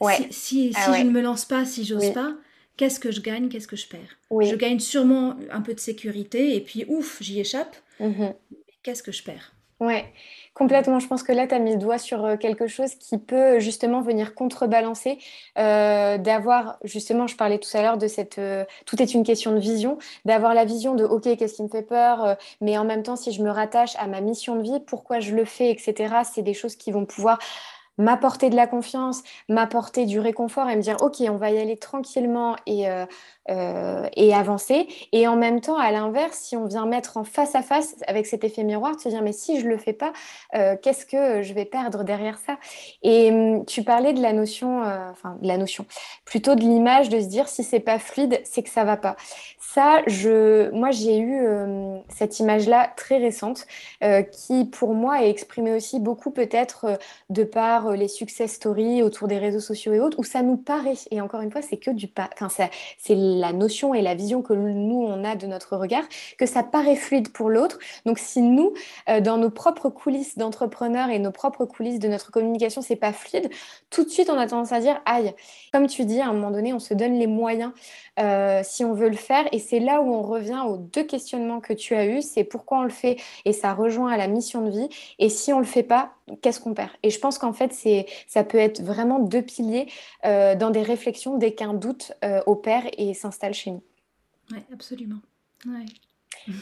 [0.00, 0.16] Ouais.
[0.30, 2.34] Si, si, ah je ne me lance pas, si j'ose pas,
[2.76, 4.18] qu'est-ce que je gagne, qu'est-ce que je perds?
[4.30, 7.76] Je gagne sûrement un peu de sécurité et puis ouf, j'y échappe.
[8.00, 8.34] Mm-hmm.
[8.82, 9.54] Qu'est-ce que je perds?
[9.80, 10.12] Ouais.
[10.54, 13.18] Complètement, je pense que là, tu as mis le doigt sur euh, quelque chose qui
[13.18, 15.18] peut justement venir contrebalancer,
[15.58, 19.50] euh, d'avoir, justement, je parlais tout à l'heure de cette, euh, tout est une question
[19.50, 23.02] de vision, d'avoir la vision de, OK, qu'est-ce qui me fait peur, mais en même
[23.02, 26.22] temps, si je me rattache à ma mission de vie, pourquoi je le fais, etc.,
[26.22, 27.40] c'est des choses qui vont pouvoir
[27.98, 31.76] m'apporter de la confiance, m'apporter du réconfort et me dire, OK, on va y aller
[31.76, 32.86] tranquillement et
[33.50, 34.88] euh, et avancer.
[35.12, 38.24] Et en même temps, à l'inverse, si on vient mettre en face à face avec
[38.24, 40.14] cet effet miroir, de se dire mais si je le fais pas,
[40.54, 42.56] euh, qu'est-ce que je vais perdre derrière ça?
[43.02, 45.84] Et hum, tu parlais de la notion, euh, enfin de la notion,
[46.24, 49.14] plutôt de l'image de se dire si c'est pas fluide, c'est que ça va pas.
[49.60, 53.66] Ça, je, moi j'ai eu hum, cette image-là très récente
[54.32, 56.98] qui pour moi est exprimée aussi beaucoup peut-être
[57.30, 60.94] de par les success stories autour des réseaux sociaux et autres où ça nous paraît.
[61.10, 64.42] Et encore une fois, c'est que du pas, enfin c'est la notion et la vision
[64.42, 66.04] que nous, on a de notre regard,
[66.38, 67.78] que ça paraît fluide pour l'autre.
[68.06, 68.72] Donc si nous,
[69.08, 73.12] euh, dans nos propres coulisses d'entrepreneurs et nos propres coulisses de notre communication, c'est pas
[73.12, 73.50] fluide,
[73.90, 75.32] tout de suite, on a tendance à dire, aïe,
[75.72, 77.72] comme tu dis, à un moment donné, on se donne les moyens
[78.20, 79.44] euh, si on veut le faire.
[79.52, 82.78] Et c'est là où on revient aux deux questionnements que tu as eus, c'est pourquoi
[82.78, 84.88] on le fait et ça rejoint à la mission de vie.
[85.18, 86.12] Et si on le fait pas,
[86.42, 86.90] qu'est-ce qu'on perd?
[87.02, 89.86] Et je pense qu'en fait, c'est, ça peut être vraiment deux piliers
[90.24, 92.12] euh, dans des réflexions dès qu'un doute
[92.46, 93.82] opère et s'installe chez nous.
[94.50, 95.20] Oui, absolument.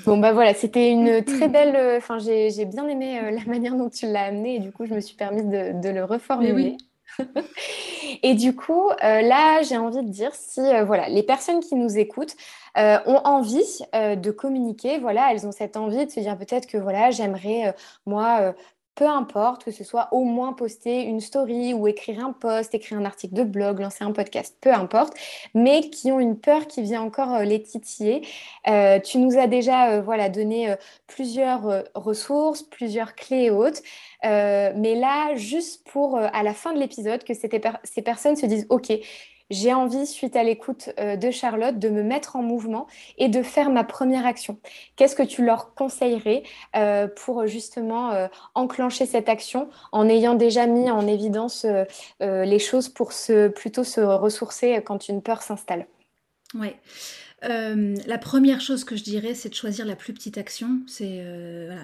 [0.06, 1.74] Bon, bah voilà, c'était une très belle.
[1.74, 4.86] Euh, enfin, j'ai bien aimé euh, la manière dont tu l'as amené et du coup,
[4.86, 6.76] je me suis permise de, le reformuler.
[8.22, 11.98] et du coup, euh, là, j'ai envie de dire si voilà, les personnes qui nous
[11.98, 12.36] écoutent
[12.74, 17.10] ont envie de communiquer, voilà, elles ont cette envie de se dire peut-être que voilà,
[17.10, 17.74] j'aimerais
[18.06, 18.54] moi
[18.94, 22.98] peu importe, que ce soit au moins poster une story ou écrire un post, écrire
[22.98, 25.14] un article de blog, lancer un podcast, peu importe,
[25.54, 28.26] mais qui ont une peur qui vient encore euh, les titiller.
[28.68, 30.74] Euh, tu nous as déjà euh, voilà, donné
[31.06, 33.82] plusieurs ressources, plusieurs clés hautes,
[34.22, 38.92] mais là, juste pour à la fin de l'épisode, que ces personnes se disent, OK,
[39.50, 42.86] j'ai envie, suite à l'écoute euh, de Charlotte, de me mettre en mouvement
[43.18, 44.58] et de faire ma première action.
[44.96, 46.42] Qu'est-ce que tu leur conseillerais
[46.76, 51.66] euh, pour justement euh, enclencher cette action en ayant déjà mis en évidence
[52.20, 53.12] les choses pour
[53.54, 55.86] plutôt se ressourcer quand une peur s'installe?
[56.54, 56.74] Oui.
[57.44, 60.80] Euh, la première chose que je dirais, c'est de choisir la plus petite action.
[60.86, 61.82] C'est, euh, voilà,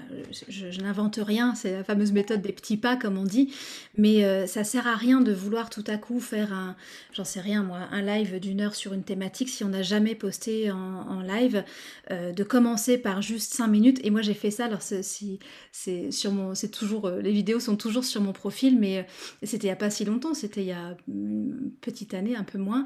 [0.49, 3.53] je, n'invente rien, c'est la fameuse méthode des petits pas, comme on dit.
[3.97, 6.77] Mais euh, ça sert à rien de vouloir tout à coup faire un,
[7.13, 10.15] j'en sais rien moi, un live d'une heure sur une thématique si on n'a jamais
[10.15, 11.65] posté en, live.
[12.11, 14.01] de commencer par juste 5 minutes.
[14.05, 14.67] Et moi, j'ai fait ça.
[14.67, 15.39] Alors, si,
[15.73, 19.07] c'est sur mon, c'est toujours, les vidéos sont toujours sur mon profil, mais
[19.43, 20.33] c'était il n'y a pas si longtemps.
[20.33, 22.85] C'était il y a une petite année, un peu moins.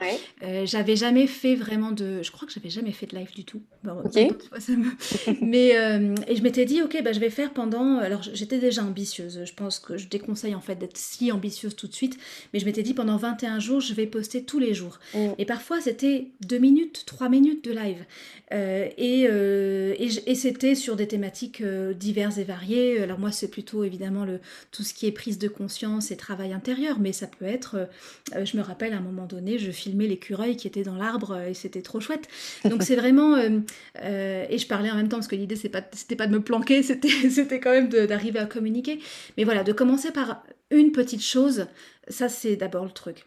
[0.64, 3.62] j'avais jamais fait vraiment de, je crois que jamais fait de live du tout.
[5.42, 7.98] Mais euh, et je m'étais dit, ok, bah, je vais faire pendant.
[7.98, 9.42] Alors j'étais déjà ambitieuse.
[9.44, 12.18] Je pense que je déconseille en fait d'être si ambitieuse tout de suite.
[12.52, 14.98] Mais je m'étais dit, pendant 21 jours, je vais poster tous les jours.
[15.14, 15.30] Mm.
[15.38, 18.04] Et parfois, c'était 2 minutes, 3 minutes de live.
[18.52, 23.02] Euh, et, euh, et, c'était sur des thématiques diverses et variées.
[23.02, 24.40] Alors moi, c'est plutôt évidemment le,
[24.70, 26.98] tout ce qui est prise de conscience et travail intérieur.
[26.98, 27.88] Mais ça peut être,
[28.32, 31.54] je me rappelle à un moment donné, je filmais l'écureuil qui était dans l'arbre et
[31.54, 32.28] c'était trop chouette.
[32.64, 33.34] Donc c'est vraiment...
[33.36, 33.60] Euh,
[34.02, 36.42] euh, et je parlais en même temps, parce que l'idée, c'était pas, pas de me
[36.42, 39.00] planquer, c'était quand même d'arriver à communiquer.
[39.36, 41.66] Mais voilà, de commencer par une petite chose,
[42.08, 43.24] ça c'est d'abord le truc.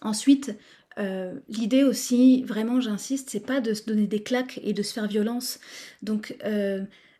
[0.00, 0.56] Ensuite,
[0.98, 4.92] euh, l'idée aussi, vraiment j'insiste, c'est pas de se donner des claques et de se
[4.92, 5.60] faire violence.
[6.02, 6.36] Donc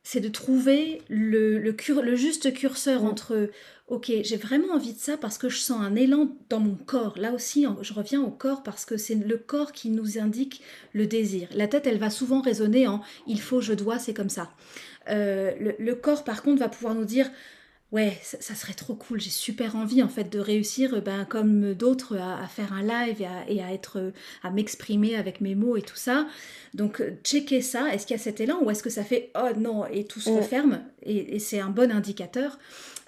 [0.03, 3.51] c'est de trouver le, le, le juste curseur entre
[3.93, 7.15] ok, j'ai vraiment envie de ça parce que je sens un élan dans mon corps.
[7.19, 10.63] Là aussi, je reviens au corps parce que c'est le corps qui nous indique
[10.95, 11.49] le désir.
[11.55, 14.51] La tête, elle va souvent résonner en il faut, je dois, c'est comme ça.
[15.11, 17.31] Euh, le, corps, par contre, va pouvoir nous dire
[17.93, 22.16] ouais, ça, serait trop cool, j'ai super envie en fait de réussir, ben, comme d'autres,
[22.16, 24.12] à, faire un live et à, être,
[24.43, 26.26] à m'exprimer avec mes mots et tout ça.
[26.74, 29.49] Donc, checker ça, est-ce qu'il y a cet élan ou est-ce que ça fait oh
[29.59, 32.59] non et tout se referme et c'est un bon indicateur.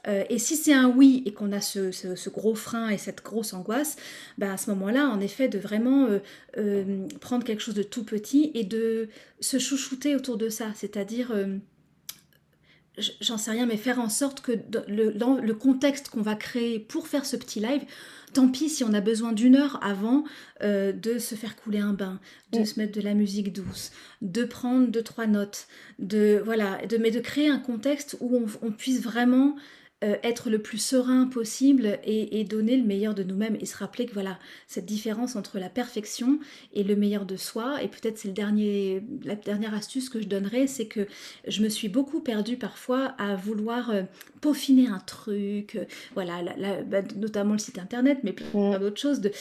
[0.07, 3.53] Euh, et si c'est un oui et qu'on a ce, gros frein et cette grosse
[3.55, 3.97] angoisse,
[4.39, 6.19] bah à ce moment-là, en effet, de vraiment euh,
[6.59, 9.09] euh, prendre quelque chose de tout petit et de
[9.41, 10.67] se chouchouter autour de ça.
[10.75, 11.33] C'est-à-dire,
[13.21, 14.53] j'en sais rien, mais faire en sorte que
[14.89, 17.83] le, le contexte qu'on va créer pour faire ce petit live,
[18.33, 20.25] tant pis si on a besoin d'une heure avant
[20.63, 22.21] de se faire couler un bain,
[22.53, 22.67] de mm.
[22.67, 23.91] se mettre de la musique douce,
[24.23, 25.67] de prendre deux trois notes,
[25.99, 29.57] de voilà, de mais de créer un contexte où on puisse vraiment
[30.05, 34.05] euh, être le plus serein possible et, donner le meilleur de nous-mêmes et se rappeler
[34.05, 36.39] que voilà cette différence entre la perfection
[36.75, 40.27] et le meilleur de soi et peut-être c'est le dernier la dernière astuce que je
[40.27, 41.07] donnerais c'est que
[41.47, 44.03] je me suis beaucoup perdue parfois à vouloir euh,
[44.43, 46.43] peaufiner un truc euh, voilà
[46.87, 49.33] bah, notamment le site internet mais plein d'autres choses de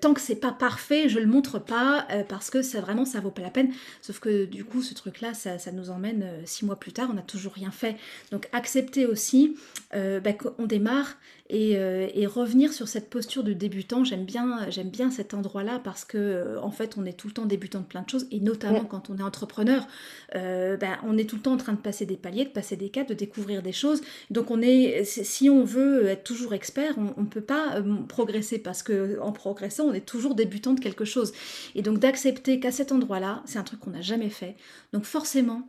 [0.00, 3.30] tant que c'est pas parfait je le montre pas parce que ça vraiment ça vaut
[3.30, 3.72] pas la peine.
[4.02, 7.08] Sauf que du coup ce truc là ça, ça nous emmène six mois plus tard
[7.10, 7.96] on n'a toujours rien fait.
[8.32, 9.56] Donc accepter aussi
[9.94, 11.16] euh, bah, on démarre
[11.52, 14.04] euh, et, revenir sur cette posture de débutant.
[14.04, 17.32] J'aime bien, j'aime bien cet endroit-là parce que euh, en fait, on est tout le
[17.32, 19.86] temps débutant de plein de choses et notamment quand on est entrepreneur,
[20.32, 22.88] bah, on est tout le temps en train de passer des paliers, de passer des
[22.88, 24.00] caps, de découvrir des choses.
[24.30, 28.82] Donc, on est, si on veut être toujours expert, on ne peut pas progresser parce
[28.82, 31.32] que en progressant, on est toujours débutant de quelque chose.
[31.74, 34.56] Et donc, d'accepter qu'à cet endroit-là, c'est un truc qu'on n'a jamais fait.
[34.92, 35.68] Donc, forcément.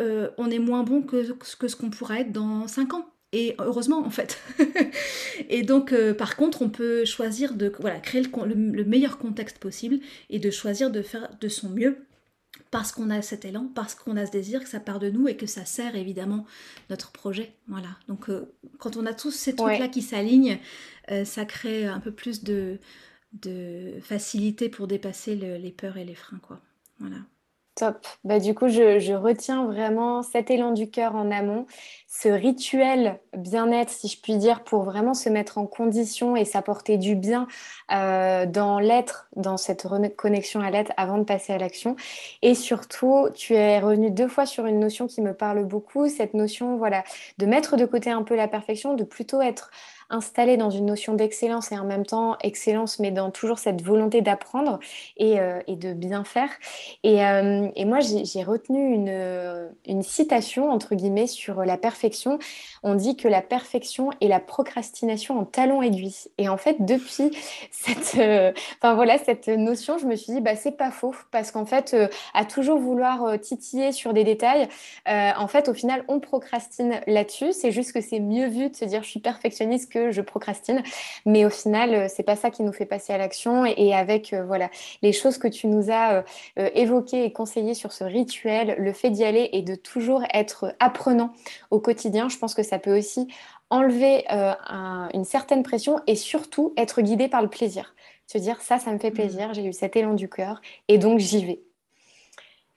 [0.00, 3.11] on est moins bon que, que ce qu'on pourrait être dans 5 ans.
[3.32, 4.40] Et heureusement, en fait.
[5.48, 10.00] et donc, euh, par contre, on peut choisir de voilà, créer le, meilleur contexte possible
[10.28, 12.06] et de choisir de faire de son mieux
[12.70, 15.28] parce qu'on a cet élan, parce qu'on a ce désir, que ça part de nous
[15.28, 16.46] et que ça sert évidemment
[16.90, 17.54] notre projet.
[17.68, 17.88] Voilà.
[18.06, 20.58] Donc, euh, quand on a tous ces trucs-là qui s'alignent,
[21.10, 22.78] euh, ça crée un peu plus de,
[23.32, 26.60] de facilité pour dépasser les peurs et les freins, quoi.
[26.98, 27.16] Voilà.
[27.74, 28.06] Top.
[28.22, 31.64] Bah, du coup, je, retiens vraiment cet élan du cœur en amont,
[32.06, 36.98] ce rituel bien-être, si je puis dire, pour vraiment se mettre en condition et s'apporter
[36.98, 37.48] du bien
[37.90, 41.96] euh, dans l'être, dans cette connexion à l'être avant de passer à l'action.
[42.42, 46.34] Et surtout, tu es revenu deux fois sur une notion qui me parle beaucoup, cette
[46.34, 47.04] notion voilà,
[47.38, 49.70] de mettre de côté un peu la perfection, de plutôt être
[50.12, 54.20] installé dans une notion d'excellence et en même temps excellence, mais dans toujours cette volonté
[54.20, 54.78] d'apprendre
[55.16, 56.50] et, euh, de bien faire.
[57.02, 62.38] Et, euh, moi, j'ai retenu une, une, citation, entre guillemets, sur la perfection.
[62.82, 66.14] On dit que la perfection est la procrastination en talon aiguille.
[66.38, 67.30] Et en fait, depuis
[67.70, 71.50] cette, euh, enfin, voilà, cette notion, je me suis dit, bah, c'est pas faux, parce
[71.50, 71.96] qu'en fait,
[72.34, 74.68] à toujours vouloir titiller sur des détails,
[75.06, 77.52] en fait, au final, on procrastine là-dessus.
[77.52, 80.82] C'est juste que c'est mieux vu de se dire, je suis perfectionniste que je procrastine.
[81.26, 83.64] Mais au final, euh, c'est pas ça qui nous fait passer à l'action.
[83.64, 84.70] Et, avec euh, voilà
[85.02, 86.24] les choses que tu nous as
[86.58, 90.74] euh, évoquées et conseillées sur ce rituel, le fait d'y aller et de toujours être
[90.80, 91.32] apprenant
[91.70, 93.28] au quotidien, je pense que ça peut aussi
[93.70, 94.24] enlever
[95.14, 97.94] une certaine pression et surtout être guidé par le plaisir.
[98.26, 99.14] Se dire ça, ça me fait mmh.
[99.14, 101.62] plaisir, j'ai eu cet élan du cœur et donc j'y vais.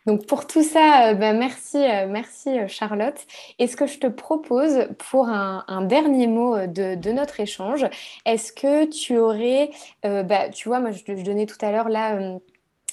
[0.05, 1.77] Donc pour tout ça, bah, merci,
[2.07, 3.17] merci Charlotte.
[3.59, 7.85] Et ce que je te propose pour un, dernier mot de, notre échange,
[8.25, 9.71] est-ce que tu aurais,
[10.03, 12.39] bah, tu vois, moi je donnais tout à l'heure là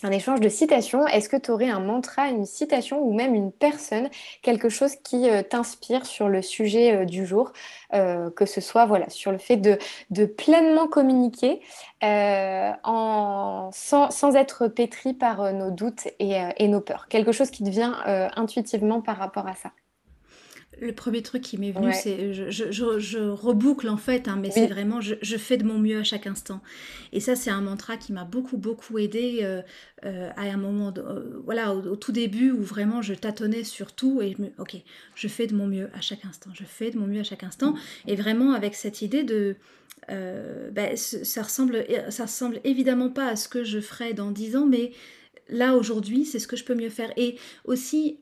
[0.05, 1.07] un échange de citations.
[1.07, 4.09] Est-ce que tu aurais un mantra, une citation ou même une personne,
[4.43, 7.53] quelque chose qui euh, t'inspire sur le sujet euh, du jour,
[7.95, 9.79] euh, que ce soit voilà, sur le fait de,
[10.27, 11.61] pleinement communiquer
[12.03, 13.71] sans,
[14.35, 17.09] être pétri par nos doutes et, et, nos peurs?
[17.09, 17.99] Quelque chose qui te vient
[18.37, 19.73] intuitivement par rapport à ça
[20.83, 24.67] le premier truc qui m'est venu, c'est je, je, reboucle en fait, hein, mais c'est
[24.67, 26.61] vraiment je, fais de mon mieux à chaque instant.
[27.13, 29.63] Et ça, c'est un mantra qui m'a beaucoup beaucoup aidé euh,
[30.05, 34.21] euh, à un moment, euh, voilà, au, tout début où vraiment je tâtonnais sur tout
[34.21, 34.77] et je ok,
[35.15, 37.45] je fais de mon mieux à chaque instant, je fais de mon mieux à chaque
[37.45, 37.75] instant,
[38.09, 39.57] et vraiment avec cette idée de
[40.09, 44.67] ben, ça ressemble ça ressemble évidemment pas à ce que je ferais dans dix ans,
[44.67, 44.91] mais
[45.49, 47.13] là aujourd'hui, c'est ce que je peux mieux faire.
[47.17, 48.19] Et aussi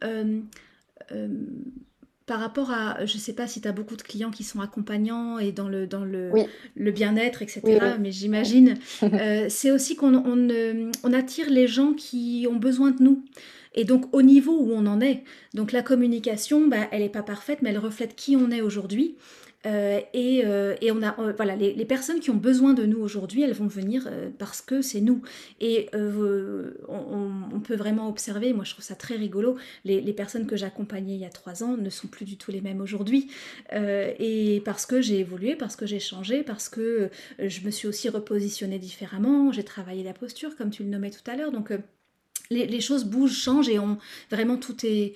[2.31, 4.61] par rapport à, je ne sais pas si tu as beaucoup de clients qui sont
[4.61, 6.31] accompagnants et dans le, dans le,
[6.77, 7.97] le bien-être, etc.
[7.99, 13.03] Mais j'imagine, euh, c'est aussi qu'on on, on, attire les gens qui ont besoin de
[13.03, 13.25] nous.
[13.75, 15.25] Et donc au niveau où on en est,
[15.55, 19.17] donc la communication, bah, elle n'est pas parfaite, mais elle reflète qui on est aujourd'hui.
[19.67, 22.99] Euh, et, euh, et, on a, euh, voilà, les, personnes qui ont besoin de nous
[23.01, 24.09] aujourd'hui, elles vont venir
[24.39, 25.23] parce que c'est nous.
[25.61, 31.15] Et on, peut vraiment observer, moi je trouve ça très rigolo, les, personnes que j'accompagnais
[31.15, 33.31] il y a trois ans ne sont plus du tout les mêmes aujourd'hui.
[33.73, 38.09] et parce que j'ai évolué, parce que j'ai changé, parce que je me suis aussi
[38.09, 41.53] repositionnée différemment, j'ai travaillé la posture, comme tu le nommais tout à l'heure.
[41.53, 41.73] Donc
[42.51, 43.99] les, les, choses bougent, changent et on,
[44.31, 45.15] vraiment tout est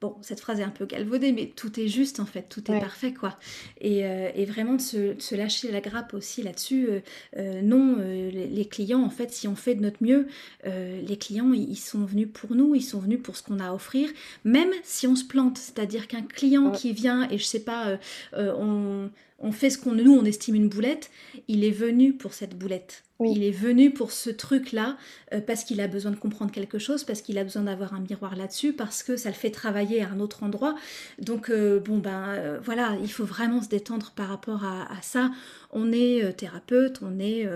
[0.00, 2.78] Bon, cette phrase est un peu galvaudée, mais tout est juste en fait, tout est
[2.78, 3.36] parfait quoi.
[3.80, 6.88] Et, euh, vraiment de se, lâcher la grappe aussi là-dessus.
[6.88, 7.00] Euh,
[7.36, 10.28] euh, non, les, clients en fait, si on fait de notre mieux,
[10.64, 13.74] les clients ils, sont venus pour nous, ils sont venus pour ce qu'on a à
[13.74, 14.08] offrir,
[14.44, 15.58] même si on se plante.
[15.58, 17.98] C'est-à-dire qu'un client qui vient et je sais pas,
[18.36, 21.10] on, on fait ce qu'on nous on estime une boulette,
[21.46, 23.04] il est venu pour cette boulette.
[23.20, 24.96] Il est venu pour ce truc-là
[25.34, 28.00] euh, parce qu'il a besoin de comprendre quelque chose, parce qu'il a besoin d'avoir un
[28.00, 30.76] miroir là-dessus, parce que ça le fait travailler à un autre endroit.
[31.18, 35.32] Donc euh, bon ben euh, voilà, il faut vraiment se détendre par rapport à, ça.
[35.70, 37.46] On est thérapeute, on est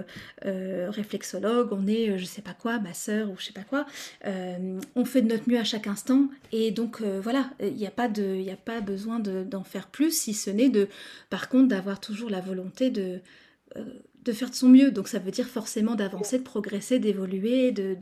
[0.43, 3.87] réflexologue, on est je sais pas quoi, masseur ou je sais pas quoi.
[4.95, 8.09] on fait de notre mieux à chaque instant et donc voilà, il n'y a pas
[8.09, 10.89] il a pas besoin d'en faire plus si ce n'est de,
[11.31, 13.21] par contre, d'avoir toujours la volonté de
[14.25, 14.91] de faire de son mieux.
[14.91, 17.97] Donc ça veut dire forcément d'avancer, de progresser, d'évoluer, de,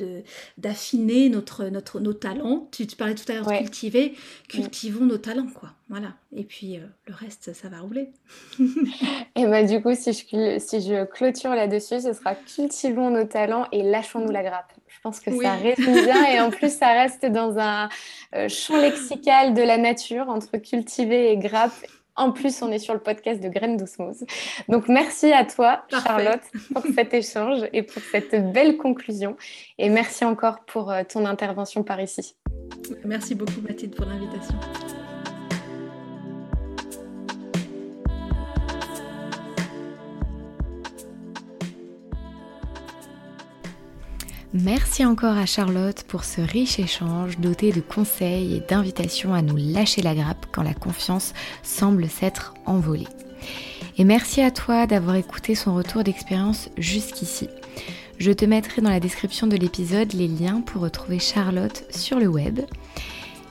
[0.59, 2.69] d'affiner notre, notre, nos talents.
[2.73, 4.15] Tu, tu parlais tout à l'heure de cultiver.
[4.49, 5.71] Cultivons nos talents, quoi.
[5.89, 6.13] Voilà.
[6.37, 8.11] Et puis euh, le reste, ça va rouler.
[9.37, 13.67] et bah du coup, si je, si je clôture là-dessus, ce sera cultivons nos talents
[13.73, 14.73] et lâchons-nous la grappe.
[14.87, 17.89] Je pense que ça résume bien et en plus, ça reste dans un
[18.35, 21.73] euh, champ lexical de la nature entre cultiver et grappe
[22.17, 24.25] en plus, on est sur le podcast de Graines d'Osmose.
[24.69, 26.43] Donc, merci à toi, Charlotte,
[26.73, 29.37] pour cet échange et pour cette belle conclusion.
[29.79, 32.35] Et merci encore pour euh, ton intervention par ici.
[33.05, 34.55] Merci beaucoup, Mathilde, pour l'invitation.
[44.53, 49.57] Merci encore à Charlotte pour ce riche échange doté de conseils et d'invitations à nous
[49.57, 53.07] lâcher la grappe quand la confiance semble s'être envolée.
[53.97, 57.49] Et merci à toi d'avoir écouté son retour d'expérience jusqu'ici.
[58.19, 62.27] Je te mettrai dans la description de l'épisode les liens pour retrouver Charlotte sur le
[62.27, 62.59] web.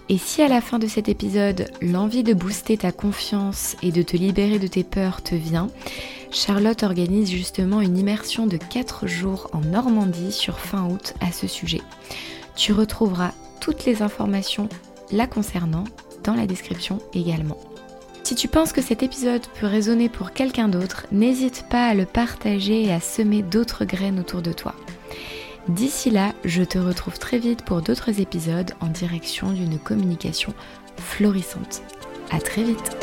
[0.10, 4.02] Et si à la fin de cet épisode, l'envie de booster ta confiance et de
[4.02, 5.70] te libérer de tes peurs te vient,
[6.32, 11.47] Charlotte organise justement une immersion de 4 jours en Normandie sur fin août à ce
[11.47, 11.82] sujet.
[12.55, 14.69] Tu retrouveras toutes les informations
[15.11, 15.86] la concernant
[16.23, 17.57] dans la description également.
[18.23, 22.05] Si tu penses que cet épisode peut résonner pour quelqu'un d'autre, n'hésite pas à le
[22.05, 24.75] partager et à semer d'autres graines autour de toi.
[25.67, 30.53] D'ici là, je te retrouve très vite pour d'autres épisodes en direction d'une communication
[30.97, 31.82] florissante.
[32.30, 32.95] À très vite